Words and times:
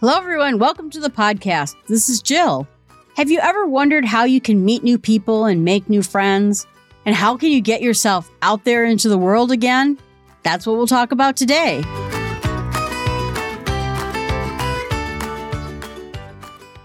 Hello, 0.00 0.16
everyone. 0.16 0.60
Welcome 0.60 0.90
to 0.90 1.00
the 1.00 1.10
podcast. 1.10 1.74
This 1.88 2.08
is 2.08 2.22
Jill. 2.22 2.68
Have 3.16 3.32
you 3.32 3.40
ever 3.40 3.66
wondered 3.66 4.04
how 4.04 4.22
you 4.22 4.40
can 4.40 4.64
meet 4.64 4.84
new 4.84 4.96
people 4.96 5.44
and 5.44 5.64
make 5.64 5.90
new 5.90 6.04
friends? 6.04 6.68
And 7.04 7.16
how 7.16 7.36
can 7.36 7.50
you 7.50 7.60
get 7.60 7.82
yourself 7.82 8.30
out 8.40 8.62
there 8.62 8.84
into 8.84 9.08
the 9.08 9.18
world 9.18 9.50
again? 9.50 9.98
That's 10.44 10.68
what 10.68 10.76
we'll 10.76 10.86
talk 10.86 11.10
about 11.10 11.36
today. 11.36 11.82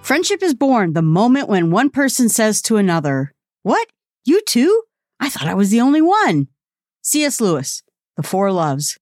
Friendship 0.01 0.41
is 0.41 0.55
born 0.55 0.93
the 0.93 1.03
moment 1.03 1.47
when 1.47 1.69
one 1.69 1.91
person 1.91 2.29
says 2.29 2.63
to 2.63 2.77
another, 2.77 3.31
What? 3.61 3.87
You 4.25 4.41
too? 4.41 4.85
I 5.19 5.29
thought 5.29 5.47
I 5.47 5.53
was 5.53 5.69
the 5.69 5.81
only 5.81 6.01
one. 6.01 6.47
C.S. 7.03 7.39
Lewis, 7.39 7.83
The 8.17 8.23
Four 8.23 8.51
Loves. 8.51 8.97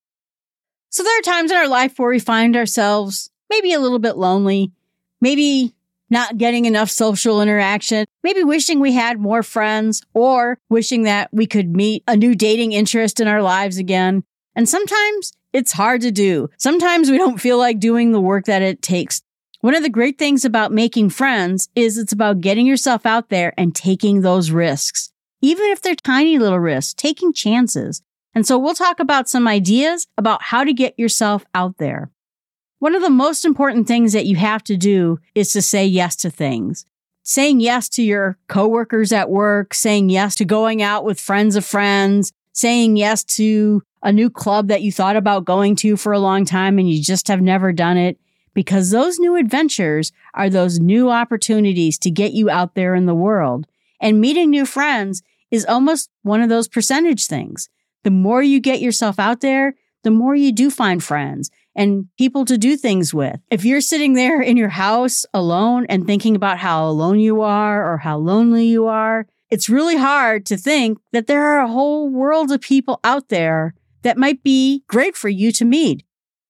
So 0.89 1.01
there 1.01 1.17
are 1.17 1.21
times 1.21 1.51
in 1.51 1.55
our 1.55 1.69
life 1.69 1.97
where 1.97 2.09
we 2.09 2.19
find 2.19 2.57
ourselves 2.57 3.30
maybe 3.51 3.73
a 3.73 3.79
little 3.79 3.99
bit 3.99 4.17
lonely, 4.17 4.71
maybe 5.19 5.75
not 6.09 6.37
getting 6.37 6.65
enough 6.65 6.89
social 6.89 7.41
interaction, 7.41 8.05
maybe 8.23 8.43
wishing 8.43 8.79
we 8.79 8.93
had 8.93 9.19
more 9.19 9.43
friends 9.43 10.01
or 10.13 10.57
wishing 10.69 11.03
that 11.03 11.29
we 11.31 11.45
could 11.45 11.75
meet 11.75 12.03
a 12.07 12.17
new 12.17 12.33
dating 12.33 12.71
interest 12.71 13.19
in 13.19 13.27
our 13.27 13.41
lives 13.41 13.77
again. 13.77 14.23
And 14.55 14.67
sometimes 14.67 15.33
it's 15.53 15.71
hard 15.73 16.01
to 16.01 16.11
do. 16.11 16.49
Sometimes 16.57 17.11
we 17.11 17.17
don't 17.17 17.39
feel 17.39 17.57
like 17.57 17.79
doing 17.79 18.11
the 18.11 18.21
work 18.21 18.45
that 18.45 18.61
it 18.61 18.81
takes. 18.81 19.21
One 19.59 19.75
of 19.75 19.83
the 19.83 19.89
great 19.89 20.17
things 20.17 20.43
about 20.43 20.71
making 20.71 21.11
friends 21.11 21.69
is 21.75 21.97
it's 21.97 22.13
about 22.13 22.41
getting 22.41 22.65
yourself 22.65 23.05
out 23.05 23.29
there 23.29 23.53
and 23.57 23.75
taking 23.75 24.21
those 24.21 24.49
risks. 24.49 25.11
Even 25.41 25.65
if 25.67 25.81
they're 25.81 25.95
tiny 25.95 26.39
little 26.39 26.59
risks, 26.59 26.93
taking 26.93 27.31
chances. 27.31 28.01
And 28.33 28.47
so 28.47 28.57
we'll 28.57 28.75
talk 28.75 28.99
about 28.99 29.29
some 29.29 29.47
ideas 29.47 30.07
about 30.17 30.41
how 30.41 30.63
to 30.63 30.73
get 30.73 30.97
yourself 30.97 31.45
out 31.53 31.77
there. 31.77 32.11
One 32.81 32.95
of 32.95 33.03
the 33.03 33.11
most 33.11 33.45
important 33.45 33.87
things 33.87 34.11
that 34.13 34.25
you 34.25 34.37
have 34.37 34.63
to 34.63 34.75
do 34.75 35.19
is 35.35 35.53
to 35.53 35.61
say 35.61 35.85
yes 35.85 36.15
to 36.15 36.31
things. 36.31 36.83
Saying 37.21 37.59
yes 37.59 37.87
to 37.89 38.01
your 38.01 38.39
coworkers 38.47 39.11
at 39.11 39.29
work, 39.29 39.75
saying 39.75 40.09
yes 40.09 40.33
to 40.37 40.45
going 40.45 40.81
out 40.81 41.05
with 41.05 41.19
friends 41.19 41.55
of 41.55 41.63
friends, 41.63 42.33
saying 42.53 42.97
yes 42.97 43.23
to 43.35 43.83
a 44.01 44.11
new 44.11 44.31
club 44.31 44.69
that 44.69 44.81
you 44.81 44.91
thought 44.91 45.15
about 45.15 45.45
going 45.45 45.75
to 45.75 45.95
for 45.95 46.11
a 46.11 46.17
long 46.17 46.43
time 46.43 46.79
and 46.79 46.89
you 46.89 47.03
just 47.03 47.27
have 47.27 47.39
never 47.39 47.71
done 47.71 47.97
it. 47.97 48.17
Because 48.55 48.89
those 48.89 49.19
new 49.19 49.35
adventures 49.35 50.11
are 50.33 50.49
those 50.49 50.79
new 50.79 51.11
opportunities 51.11 51.99
to 51.99 52.09
get 52.09 52.33
you 52.33 52.49
out 52.49 52.73
there 52.73 52.95
in 52.95 53.05
the 53.05 53.13
world. 53.13 53.67
And 53.99 54.19
meeting 54.19 54.49
new 54.49 54.65
friends 54.65 55.21
is 55.51 55.67
almost 55.67 56.09
one 56.23 56.41
of 56.41 56.49
those 56.49 56.67
percentage 56.67 57.27
things. 57.27 57.69
The 58.01 58.09
more 58.09 58.41
you 58.41 58.59
get 58.59 58.81
yourself 58.81 59.19
out 59.19 59.41
there, 59.41 59.75
the 60.03 60.09
more 60.09 60.35
you 60.35 60.51
do 60.51 60.71
find 60.71 61.03
friends 61.03 61.51
and 61.75 62.07
people 62.17 62.45
to 62.45 62.57
do 62.57 62.75
things 62.75 63.13
with. 63.13 63.39
If 63.49 63.65
you're 63.65 63.81
sitting 63.81 64.13
there 64.13 64.41
in 64.41 64.57
your 64.57 64.69
house 64.69 65.25
alone 65.33 65.85
and 65.89 66.05
thinking 66.05 66.35
about 66.35 66.57
how 66.59 66.87
alone 66.87 67.19
you 67.19 67.41
are 67.41 67.91
or 67.91 67.97
how 67.97 68.17
lonely 68.17 68.65
you 68.65 68.87
are, 68.87 69.27
it's 69.49 69.69
really 69.69 69.97
hard 69.97 70.45
to 70.47 70.57
think 70.57 70.97
that 71.11 71.27
there 71.27 71.45
are 71.45 71.59
a 71.59 71.71
whole 71.71 72.09
world 72.09 72.51
of 72.51 72.61
people 72.61 72.99
out 73.03 73.29
there 73.29 73.73
that 74.03 74.17
might 74.17 74.43
be 74.43 74.83
great 74.87 75.15
for 75.15 75.29
you 75.29 75.51
to 75.51 75.65
meet. 75.65 76.03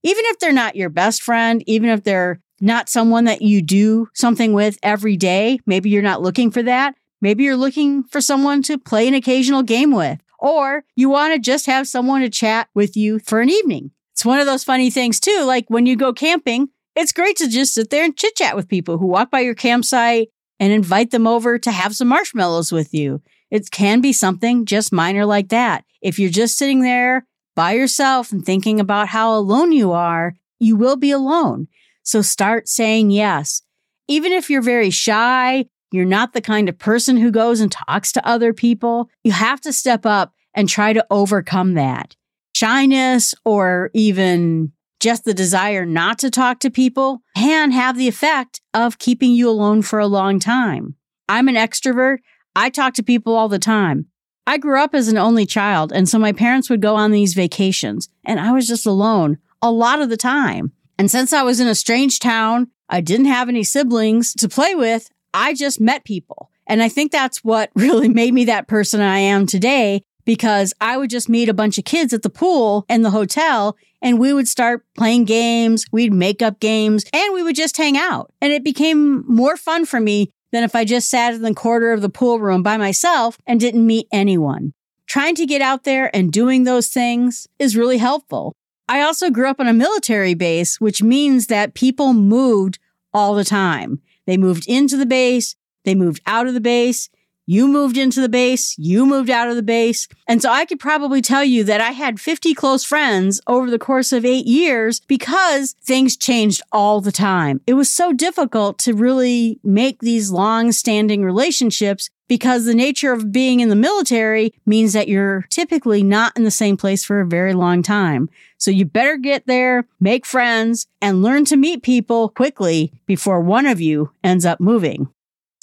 Even 0.03 0.23
if 0.25 0.39
they're 0.39 0.51
not 0.51 0.75
your 0.75 0.89
best 0.89 1.21
friend, 1.21 1.63
even 1.67 1.89
if 1.89 2.03
they're 2.03 2.39
not 2.59 2.89
someone 2.89 3.25
that 3.25 3.41
you 3.41 3.61
do 3.61 4.07
something 4.13 4.53
with 4.53 4.77
every 4.83 5.17
day, 5.17 5.59
maybe 5.65 5.89
you're 5.89 6.01
not 6.03 6.21
looking 6.21 6.51
for 6.51 6.63
that. 6.63 6.95
Maybe 7.21 7.43
you're 7.43 7.55
looking 7.55 8.03
for 8.03 8.21
someone 8.21 8.61
to 8.63 8.77
play 8.77 9.07
an 9.07 9.13
occasional 9.13 9.63
game 9.63 9.91
with, 9.91 10.19
or 10.39 10.83
you 10.95 11.09
want 11.09 11.33
to 11.33 11.39
just 11.39 11.65
have 11.67 11.87
someone 11.87 12.21
to 12.21 12.29
chat 12.29 12.67
with 12.73 12.95
you 12.95 13.19
for 13.19 13.41
an 13.41 13.49
evening. 13.49 13.91
It's 14.13 14.25
one 14.25 14.39
of 14.39 14.45
those 14.45 14.63
funny 14.63 14.89
things 14.89 15.19
too. 15.19 15.43
Like 15.45 15.65
when 15.69 15.85
you 15.85 15.95
go 15.95 16.13
camping, 16.13 16.69
it's 16.95 17.11
great 17.11 17.37
to 17.37 17.47
just 17.47 17.73
sit 17.73 17.89
there 17.89 18.03
and 18.03 18.17
chit 18.17 18.35
chat 18.35 18.55
with 18.55 18.67
people 18.67 18.97
who 18.97 19.07
walk 19.07 19.31
by 19.31 19.39
your 19.39 19.55
campsite 19.55 20.29
and 20.59 20.73
invite 20.73 21.11
them 21.11 21.25
over 21.25 21.57
to 21.57 21.71
have 21.71 21.95
some 21.95 22.09
marshmallows 22.09 22.71
with 22.71 22.93
you. 22.93 23.21
It 23.49 23.71
can 23.71 24.01
be 24.01 24.13
something 24.13 24.65
just 24.65 24.93
minor 24.93 25.25
like 25.25 25.49
that. 25.49 25.85
If 26.01 26.19
you're 26.19 26.29
just 26.29 26.57
sitting 26.57 26.81
there 26.81 27.25
by 27.55 27.73
yourself 27.73 28.31
and 28.31 28.45
thinking 28.45 28.79
about 28.79 29.09
how 29.09 29.35
alone 29.35 29.71
you 29.71 29.91
are, 29.91 30.35
you 30.59 30.75
will 30.75 30.95
be 30.95 31.11
alone. 31.11 31.67
So 32.03 32.21
start 32.21 32.67
saying 32.67 33.11
yes. 33.11 33.61
Even 34.07 34.31
if 34.31 34.49
you're 34.49 34.61
very 34.61 34.89
shy, 34.89 35.65
you're 35.91 36.05
not 36.05 36.33
the 36.33 36.41
kind 36.41 36.69
of 36.69 36.77
person 36.77 37.17
who 37.17 37.31
goes 37.31 37.59
and 37.59 37.71
talks 37.71 38.11
to 38.13 38.27
other 38.27 38.53
people, 38.53 39.09
you 39.23 39.31
have 39.31 39.61
to 39.61 39.73
step 39.73 40.05
up 40.05 40.33
and 40.53 40.67
try 40.67 40.93
to 40.93 41.05
overcome 41.09 41.73
that 41.73 42.15
shyness 42.61 43.33
or 43.43 43.89
even 43.95 44.71
just 44.99 45.25
the 45.25 45.33
desire 45.33 45.83
not 45.83 46.19
to 46.19 46.29
talk 46.29 46.59
to 46.59 46.69
people 46.69 47.23
can 47.35 47.71
have 47.71 47.97
the 47.97 48.07
effect 48.07 48.61
of 48.75 48.99
keeping 48.99 49.33
you 49.33 49.49
alone 49.49 49.81
for 49.81 49.97
a 49.97 50.05
long 50.05 50.37
time. 50.37 50.93
I'm 51.27 51.47
an 51.47 51.55
extrovert. 51.55 52.17
I 52.55 52.69
talk 52.69 52.93
to 52.95 53.03
people 53.03 53.35
all 53.35 53.49
the 53.49 53.57
time. 53.57 54.05
I 54.45 54.59
grew 54.59 54.79
up 54.79 54.93
as 54.93 55.07
an 55.07 55.17
only 55.17 55.47
child, 55.47 55.91
and 55.91 56.07
so 56.07 56.19
my 56.19 56.33
parents 56.33 56.69
would 56.69 56.83
go 56.83 56.95
on 56.95 57.09
these 57.09 57.33
vacations, 57.33 58.09
and 58.23 58.39
I 58.39 58.51
was 58.51 58.67
just 58.67 58.85
alone 58.85 59.39
a 59.63 59.71
lot 59.71 59.99
of 59.99 60.09
the 60.09 60.17
time. 60.17 60.71
And 60.99 61.09
since 61.09 61.33
I 61.33 61.41
was 61.41 61.59
in 61.59 61.67
a 61.67 61.73
strange 61.73 62.19
town, 62.19 62.67
I 62.89 63.01
didn't 63.01 63.25
have 63.25 63.49
any 63.49 63.63
siblings 63.63 64.35
to 64.35 64.47
play 64.47 64.75
with, 64.75 65.09
I 65.33 65.55
just 65.55 65.81
met 65.81 66.05
people. 66.05 66.51
And 66.67 66.83
I 66.83 66.89
think 66.89 67.11
that's 67.11 67.43
what 67.43 67.71
really 67.75 68.09
made 68.09 68.35
me 68.35 68.45
that 68.45 68.67
person 68.67 69.01
I 69.01 69.17
am 69.17 69.47
today 69.47 70.03
because 70.25 70.73
I 70.81 70.97
would 70.97 71.09
just 71.09 71.29
meet 71.29 71.49
a 71.49 71.53
bunch 71.53 71.77
of 71.77 71.85
kids 71.85 72.13
at 72.13 72.21
the 72.21 72.29
pool 72.29 72.85
and 72.89 73.03
the 73.03 73.11
hotel 73.11 73.77
and 74.01 74.19
we 74.19 74.33
would 74.33 74.47
start 74.47 74.83
playing 74.97 75.25
games. 75.25 75.85
We'd 75.91 76.13
make 76.13 76.41
up 76.41 76.59
games 76.59 77.05
and 77.13 77.33
we 77.33 77.43
would 77.43 77.55
just 77.55 77.77
hang 77.77 77.97
out. 77.97 78.31
And 78.41 78.51
it 78.51 78.63
became 78.63 79.23
more 79.27 79.57
fun 79.57 79.85
for 79.85 79.99
me 79.99 80.31
than 80.51 80.63
if 80.63 80.75
I 80.75 80.85
just 80.85 81.09
sat 81.09 81.33
in 81.33 81.41
the 81.41 81.53
corner 81.53 81.91
of 81.91 82.01
the 82.01 82.09
pool 82.09 82.39
room 82.39 82.63
by 82.63 82.77
myself 82.77 83.37
and 83.45 83.59
didn't 83.59 83.85
meet 83.85 84.07
anyone. 84.11 84.73
Trying 85.07 85.35
to 85.35 85.45
get 85.45 85.61
out 85.61 85.83
there 85.83 86.13
and 86.15 86.31
doing 86.31 86.63
those 86.63 86.87
things 86.87 87.47
is 87.59 87.77
really 87.77 87.97
helpful. 87.97 88.53
I 88.87 89.01
also 89.01 89.29
grew 89.29 89.49
up 89.49 89.59
on 89.59 89.67
a 89.67 89.73
military 89.73 90.33
base, 90.33 90.81
which 90.81 91.03
means 91.03 91.47
that 91.47 91.73
people 91.73 92.13
moved 92.13 92.79
all 93.13 93.35
the 93.35 93.45
time. 93.45 94.01
They 94.25 94.37
moved 94.37 94.67
into 94.67 94.97
the 94.97 95.05
base, 95.05 95.55
they 95.85 95.95
moved 95.95 96.21
out 96.25 96.47
of 96.47 96.53
the 96.53 96.61
base, 96.61 97.09
you 97.51 97.67
moved 97.67 97.97
into 97.97 98.21
the 98.21 98.29
base, 98.29 98.77
you 98.77 99.05
moved 99.05 99.29
out 99.29 99.49
of 99.49 99.57
the 99.57 99.61
base. 99.61 100.07
And 100.25 100.41
so 100.41 100.49
I 100.49 100.63
could 100.63 100.79
probably 100.79 101.21
tell 101.21 101.43
you 101.43 101.65
that 101.65 101.81
I 101.81 101.91
had 101.91 102.17
50 102.17 102.53
close 102.53 102.85
friends 102.85 103.41
over 103.45 103.69
the 103.69 103.77
course 103.77 104.13
of 104.13 104.23
eight 104.23 104.45
years 104.45 105.01
because 105.01 105.73
things 105.83 106.15
changed 106.15 106.61
all 106.71 107.01
the 107.01 107.11
time. 107.11 107.59
It 107.67 107.73
was 107.73 107.91
so 107.91 108.13
difficult 108.13 108.79
to 108.79 108.93
really 108.93 109.59
make 109.65 109.99
these 109.99 110.31
long 110.31 110.71
standing 110.71 111.25
relationships 111.25 112.09
because 112.29 112.63
the 112.63 112.73
nature 112.73 113.11
of 113.11 113.33
being 113.33 113.59
in 113.59 113.67
the 113.67 113.75
military 113.75 114.53
means 114.65 114.93
that 114.93 115.09
you're 115.09 115.41
typically 115.49 116.03
not 116.03 116.31
in 116.37 116.45
the 116.45 116.51
same 116.51 116.77
place 116.77 117.03
for 117.03 117.19
a 117.19 117.27
very 117.27 117.53
long 117.53 117.83
time. 117.83 118.29
So 118.59 118.71
you 118.71 118.85
better 118.85 119.17
get 119.17 119.45
there, 119.45 119.85
make 119.99 120.25
friends, 120.25 120.87
and 121.01 121.21
learn 121.21 121.43
to 121.45 121.57
meet 121.57 121.83
people 121.83 122.29
quickly 122.29 122.93
before 123.05 123.41
one 123.41 123.65
of 123.65 123.81
you 123.81 124.11
ends 124.23 124.45
up 124.45 124.61
moving. 124.61 125.09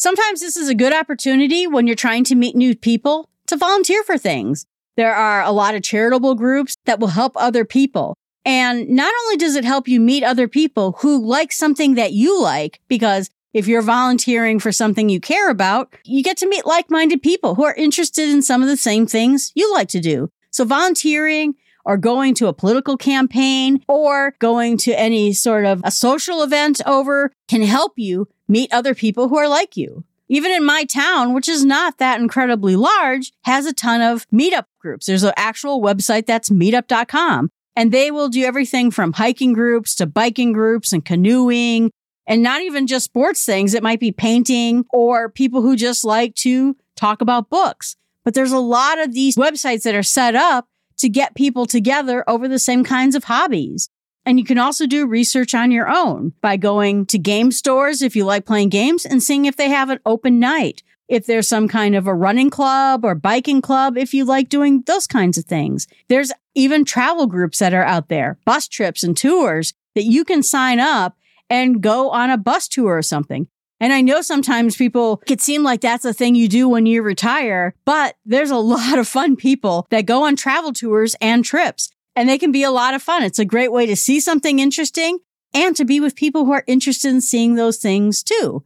Sometimes 0.01 0.39
this 0.41 0.57
is 0.57 0.69
a 0.69 0.77
good 0.77 0.95
opportunity 0.95 1.67
when 1.67 1.89
you're 1.89 1.97
trying 1.97 2.23
to 2.23 2.37
meet 2.37 2.55
new 2.55 2.77
people 2.77 3.29
to 3.49 3.57
volunteer 3.57 4.05
for 4.05 4.17
things. 4.17 4.65
There 4.97 5.13
are 5.13 5.43
a 5.43 5.51
lot 5.51 5.75
of 5.75 5.83
charitable 5.83 6.37
groups 6.37 6.77
that 6.85 7.01
will 7.01 7.09
help 7.09 7.33
other 7.35 7.65
people. 7.65 8.17
And 8.45 8.89
not 8.91 9.13
only 9.25 9.37
does 9.37 9.57
it 9.57 9.65
help 9.65 9.89
you 9.89 10.01
meet 10.01 10.23
other 10.23 10.47
people 10.47 10.93
who 11.01 11.27
like 11.27 11.51
something 11.51 11.97
that 11.97 12.13
you 12.13 12.41
like, 12.41 12.81
because 12.87 13.29
if 13.53 13.67
you're 13.67 13.83
volunteering 13.83 14.61
for 14.61 14.71
something 14.71 15.09
you 15.09 15.19
care 15.19 15.51
about, 15.51 15.93
you 16.05 16.23
get 16.23 16.37
to 16.37 16.49
meet 16.49 16.65
like-minded 16.65 17.21
people 17.21 17.57
who 17.57 17.65
are 17.65 17.75
interested 17.75 18.29
in 18.29 18.41
some 18.41 18.63
of 18.63 18.69
the 18.69 18.77
same 18.77 19.05
things 19.05 19.51
you 19.57 19.73
like 19.75 19.89
to 19.89 20.01
do. 20.01 20.31
So 20.53 20.65
volunteering 20.65 21.55
or 21.85 21.97
going 21.97 22.35
to 22.35 22.47
a 22.47 22.53
political 22.53 22.97
campaign 22.97 23.83
or 23.89 24.37
going 24.39 24.77
to 24.79 24.93
any 24.93 25.33
sort 25.33 25.65
of 25.65 25.81
a 25.83 25.91
social 25.91 26.45
event 26.45 26.81
over 26.87 27.33
can 27.49 27.63
help 27.63 27.95
you 27.97 28.29
meet 28.49 28.73
other 28.73 28.95
people 28.95 29.29
who 29.29 29.37
are 29.37 29.49
like 29.49 29.77
you. 29.77 30.05
Even 30.29 30.53
in 30.53 30.65
my 30.65 30.85
town, 30.85 31.33
which 31.33 31.49
is 31.49 31.65
not 31.65 31.99
that 31.99 32.21
incredibly 32.21 32.77
large, 32.77 33.33
has 33.43 33.65
a 33.65 33.73
ton 33.73 34.03
of 34.03 34.27
meetup 34.31 34.65
groups. 34.79 35.07
There's 35.07 35.23
an 35.23 35.33
actual 35.37 35.81
website 35.81 36.27
that's 36.27 36.51
meetup.com 36.51 37.51
and 37.75 37.93
they 37.93 38.11
will 38.11 38.29
do 38.29 38.45
everything 38.45 38.91
from 38.91 39.13
hiking 39.13 39.53
groups 39.53 39.95
to 39.97 40.07
biking 40.07 40.53
groups 40.53 40.93
and 40.93 41.05
canoeing 41.05 41.91
and 42.27 42.43
not 42.43 42.61
even 42.61 42.87
just 42.87 43.07
sports 43.07 43.45
things. 43.45 43.73
It 43.73 43.83
might 43.83 44.01
be 44.01 44.13
painting 44.13 44.85
or 44.91 45.31
people 45.31 45.63
who 45.63 45.77
just 45.77 46.05
like 46.05 46.35
to 46.37 46.77
talk 46.95 47.23
about 47.23 47.49
books. 47.49 47.97
But 48.25 48.35
there's 48.35 48.53
a 48.53 48.59
lot 48.59 48.99
of 48.99 49.15
these 49.15 49.37
websites 49.37 49.83
that 49.83 49.95
are 49.95 50.03
set 50.03 50.35
up 50.35 50.67
to 50.99 51.09
get 51.09 51.35
people 51.35 51.65
together 51.65 52.23
over 52.29 52.49
the 52.49 52.59
same 52.59 52.85
kinds 52.85 53.15
of 53.15 53.25
hobbies. 53.25 53.89
And 54.29 54.39
you 54.39 54.45
can 54.45 54.59
also 54.59 54.87
do 54.87 55.07
research 55.07 55.55
on 55.55 55.71
your 55.71 55.89
own 55.89 56.35
by 56.43 56.59
going 56.59 57.07
to 57.07 57.19
game 57.19 57.51
stores 57.51 58.03
if 58.03 58.15
you 58.15 58.27
like 58.27 58.45
playing 58.45 58.69
games 58.69 59.07
and 59.07 59.23
seeing 59.23 59.47
if 59.47 59.57
they 59.57 59.71
have 59.71 59.89
an 59.89 60.01
open 60.05 60.39
night. 60.39 60.83
If 61.09 61.25
there's 61.25 61.49
some 61.49 61.67
kind 61.67 61.97
of 61.97 62.07
a 62.07 62.13
running 62.13 62.51
club 62.51 63.07
or 63.07 63.15
biking 63.15 63.63
club, 63.63 63.97
if 63.97 64.13
you 64.13 64.27
like 64.27 64.51
doing 64.51 64.83
those 64.83 65.07
kinds 65.07 65.39
of 65.39 65.47
things. 65.47 65.87
There's 66.11 66.31
even 66.55 66.85
travel 66.85 67.27
groups 67.27 67.59
that 67.61 67.73
are 67.73 67.85
out 67.85 68.11
there, 68.11 68.39
bus 68.45 68.69
trips 68.69 69.03
and 69.03 69.17
tours 69.17 69.73
that 69.95 70.05
you 70.05 70.27
can 70.27 70.43
sign 70.43 70.79
up 70.79 71.17
and 71.49 71.83
go 71.83 72.11
on 72.11 72.29
a 72.29 72.37
bus 72.37 72.69
tour 72.69 72.99
or 72.99 73.03
something. 73.03 73.49
And 73.81 73.95
I 73.95 74.03
know 74.03 74.21
sometimes 74.21 74.77
people 74.77 75.23
it 75.27 75.41
seem 75.41 75.63
like 75.63 75.81
that's 75.81 76.05
a 76.05 76.13
thing 76.13 76.35
you 76.35 76.49
do 76.49 76.69
when 76.69 76.85
you 76.85 77.01
retire, 77.01 77.75
but 77.87 78.17
there's 78.27 78.51
a 78.51 78.57
lot 78.59 78.99
of 78.99 79.09
fun 79.09 79.37
people 79.37 79.87
that 79.89 80.05
go 80.05 80.25
on 80.25 80.37
travel 80.37 80.75
tours 80.75 81.17
and 81.19 81.47
trips 81.47 81.89
and 82.19 82.29
they 82.29 82.37
can 82.37 82.51
be 82.51 82.65
a 82.65 82.71
lot 82.73 82.95
of 82.95 83.03
fun. 83.03 83.23
It's 83.23 83.39
a 83.39 83.45
great 83.45 83.71
way 83.71 83.87
to 83.87 83.95
see 83.95 84.19
something 84.19 84.59
interesting 84.59 85.21
and 85.55 85.77
to 85.77 85.85
be 85.85 86.01
with 86.01 86.17
people 86.17 86.45
who 86.45 86.53
are 86.53 86.65
interested 86.67 87.11
in 87.11 87.21
seeing 87.21 87.55
those 87.55 87.77
things 87.77 88.25
too. 88.25 88.65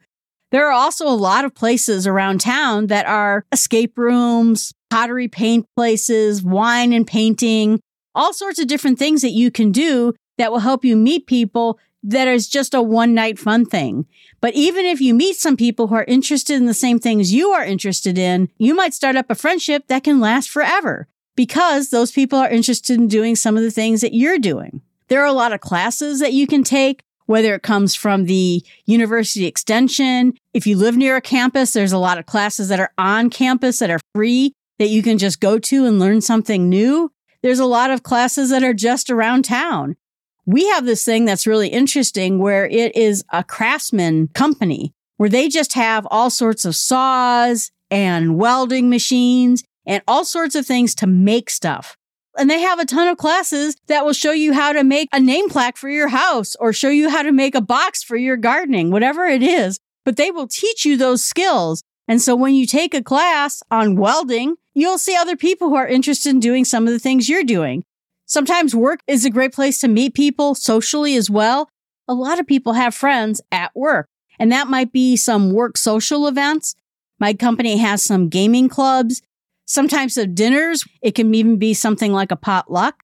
There 0.52 0.66
are 0.66 0.72
also 0.72 1.06
a 1.06 1.10
lot 1.10 1.44
of 1.44 1.54
places 1.54 2.06
around 2.06 2.40
town 2.40 2.86
that 2.86 3.04
are 3.04 3.44
escape 3.52 3.98
rooms, 3.98 4.72
pottery 4.88 5.28
paint 5.28 5.66
places, 5.76 6.42
wine 6.42 6.94
and 6.94 7.06
painting, 7.06 7.78
all 8.14 8.32
sorts 8.32 8.58
of 8.58 8.68
different 8.68 8.98
things 8.98 9.20
that 9.20 9.32
you 9.32 9.50
can 9.50 9.70
do 9.70 10.14
that 10.38 10.50
will 10.50 10.60
help 10.60 10.82
you 10.82 10.96
meet 10.96 11.26
people 11.26 11.78
that 12.02 12.28
is 12.28 12.48
just 12.48 12.72
a 12.72 12.80
one 12.80 13.12
night 13.12 13.38
fun 13.38 13.66
thing. 13.66 14.06
But 14.40 14.54
even 14.54 14.86
if 14.86 14.98
you 14.98 15.12
meet 15.12 15.36
some 15.36 15.58
people 15.58 15.88
who 15.88 15.94
are 15.94 16.04
interested 16.04 16.56
in 16.56 16.64
the 16.64 16.72
same 16.72 16.98
things 16.98 17.34
you 17.34 17.50
are 17.50 17.64
interested 17.64 18.16
in, 18.16 18.48
you 18.56 18.74
might 18.74 18.94
start 18.94 19.14
up 19.14 19.26
a 19.28 19.34
friendship 19.34 19.88
that 19.88 20.04
can 20.04 20.20
last 20.20 20.48
forever 20.48 21.06
because 21.36 21.90
those 21.90 22.12
people 22.12 22.38
are 22.38 22.50
interested 22.50 22.98
in 22.98 23.08
doing 23.08 23.36
some 23.36 23.56
of 23.56 23.62
the 23.62 23.70
things 23.70 24.00
that 24.00 24.14
you're 24.14 24.38
doing. 24.38 24.82
There 25.08 25.22
are 25.22 25.26
a 25.26 25.32
lot 25.32 25.52
of 25.52 25.60
classes 25.60 26.20
that 26.20 26.32
you 26.32 26.46
can 26.46 26.64
take, 26.64 27.02
whether 27.26 27.54
it 27.54 27.62
comes 27.62 27.94
from 27.94 28.26
the 28.26 28.64
university 28.86 29.46
extension. 29.46 30.34
If 30.54 30.66
you 30.66 30.76
live 30.76 30.96
near 30.96 31.16
a 31.16 31.20
campus, 31.20 31.72
there's 31.72 31.92
a 31.92 31.98
lot 31.98 32.18
of 32.18 32.26
classes 32.26 32.68
that 32.68 32.80
are 32.80 32.92
on 32.98 33.30
campus 33.30 33.78
that 33.78 33.90
are 33.90 34.00
free 34.14 34.52
that 34.78 34.88
you 34.88 35.02
can 35.02 35.18
just 35.18 35.40
go 35.40 35.58
to 35.58 35.86
and 35.86 35.98
learn 35.98 36.20
something 36.20 36.68
new. 36.68 37.12
There's 37.42 37.58
a 37.58 37.66
lot 37.66 37.90
of 37.90 38.02
classes 38.02 38.50
that 38.50 38.62
are 38.62 38.74
just 38.74 39.10
around 39.10 39.44
town. 39.44 39.96
We 40.44 40.68
have 40.70 40.86
this 40.86 41.04
thing 41.04 41.24
that's 41.24 41.46
really 41.46 41.68
interesting 41.68 42.38
where 42.38 42.66
it 42.66 42.96
is 42.96 43.24
a 43.32 43.44
craftsman 43.44 44.28
company 44.28 44.92
where 45.16 45.28
they 45.28 45.48
just 45.48 45.74
have 45.74 46.06
all 46.10 46.30
sorts 46.30 46.64
of 46.64 46.74
saws 46.74 47.70
and 47.90 48.36
welding 48.36 48.90
machines 48.90 49.62
and 49.86 50.02
all 50.06 50.24
sorts 50.24 50.54
of 50.54 50.66
things 50.66 50.94
to 50.96 51.06
make 51.06 51.50
stuff. 51.50 51.96
And 52.38 52.48
they 52.48 52.60
have 52.60 52.78
a 52.78 52.86
ton 52.86 53.08
of 53.08 53.18
classes 53.18 53.76
that 53.88 54.04
will 54.04 54.14
show 54.14 54.32
you 54.32 54.54
how 54.54 54.72
to 54.72 54.84
make 54.84 55.08
a 55.12 55.20
name 55.20 55.48
plaque 55.48 55.76
for 55.76 55.90
your 55.90 56.08
house 56.08 56.56
or 56.56 56.72
show 56.72 56.88
you 56.88 57.10
how 57.10 57.22
to 57.22 57.32
make 57.32 57.54
a 57.54 57.60
box 57.60 58.02
for 58.02 58.16
your 58.16 58.36
gardening, 58.38 58.90
whatever 58.90 59.26
it 59.26 59.42
is. 59.42 59.78
But 60.04 60.16
they 60.16 60.30
will 60.30 60.48
teach 60.48 60.86
you 60.86 60.96
those 60.96 61.22
skills. 61.22 61.82
And 62.08 62.20
so 62.20 62.34
when 62.34 62.54
you 62.54 62.66
take 62.66 62.94
a 62.94 63.02
class 63.02 63.62
on 63.70 63.96
welding, 63.96 64.56
you'll 64.74 64.98
see 64.98 65.14
other 65.14 65.36
people 65.36 65.68
who 65.68 65.76
are 65.76 65.86
interested 65.86 66.30
in 66.30 66.40
doing 66.40 66.64
some 66.64 66.86
of 66.86 66.92
the 66.92 66.98
things 66.98 67.28
you're 67.28 67.44
doing. 67.44 67.84
Sometimes 68.26 68.74
work 68.74 69.00
is 69.06 69.24
a 69.24 69.30
great 69.30 69.52
place 69.52 69.78
to 69.80 69.88
meet 69.88 70.14
people 70.14 70.54
socially 70.54 71.16
as 71.16 71.28
well. 71.28 71.68
A 72.08 72.14
lot 72.14 72.40
of 72.40 72.46
people 72.46 72.72
have 72.72 72.94
friends 72.94 73.40
at 73.52 73.74
work, 73.76 74.08
and 74.38 74.50
that 74.50 74.68
might 74.68 74.90
be 74.90 75.16
some 75.16 75.52
work 75.52 75.76
social 75.76 76.26
events. 76.26 76.74
My 77.20 77.34
company 77.34 77.76
has 77.76 78.02
some 78.02 78.28
gaming 78.28 78.68
clubs, 78.68 79.22
sometimes 79.66 80.16
of 80.16 80.34
dinners. 80.34 80.84
It 81.02 81.14
can 81.14 81.34
even 81.34 81.58
be 81.58 81.74
something 81.74 82.12
like 82.12 82.30
a 82.30 82.36
potluck. 82.36 83.02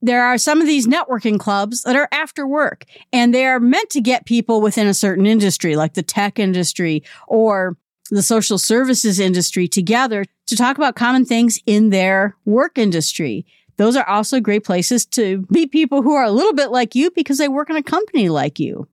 There 0.00 0.24
are 0.24 0.36
some 0.36 0.60
of 0.60 0.66
these 0.66 0.88
networking 0.88 1.38
clubs 1.38 1.84
that 1.84 1.94
are 1.94 2.08
after 2.10 2.46
work 2.46 2.86
and 3.12 3.32
they 3.32 3.46
are 3.46 3.60
meant 3.60 3.90
to 3.90 4.00
get 4.00 4.26
people 4.26 4.60
within 4.60 4.88
a 4.88 4.94
certain 4.94 5.26
industry, 5.26 5.76
like 5.76 5.94
the 5.94 6.02
tech 6.02 6.38
industry 6.38 7.04
or 7.28 7.76
the 8.10 8.22
social 8.22 8.58
services 8.58 9.20
industry 9.20 9.68
together 9.68 10.24
to 10.46 10.56
talk 10.56 10.76
about 10.76 10.96
common 10.96 11.24
things 11.24 11.60
in 11.66 11.90
their 11.90 12.36
work 12.44 12.78
industry 12.78 13.46
those 13.76 13.96
are 13.96 14.08
also 14.08 14.40
great 14.40 14.64
places 14.64 15.06
to 15.06 15.44
meet 15.50 15.72
people 15.72 16.02
who 16.02 16.14
are 16.14 16.24
a 16.24 16.30
little 16.30 16.52
bit 16.52 16.70
like 16.70 16.94
you 16.94 17.10
because 17.10 17.38
they 17.38 17.48
work 17.48 17.70
in 17.70 17.76
a 17.76 17.82
company 17.82 18.28
like 18.28 18.60
you. 18.60 18.86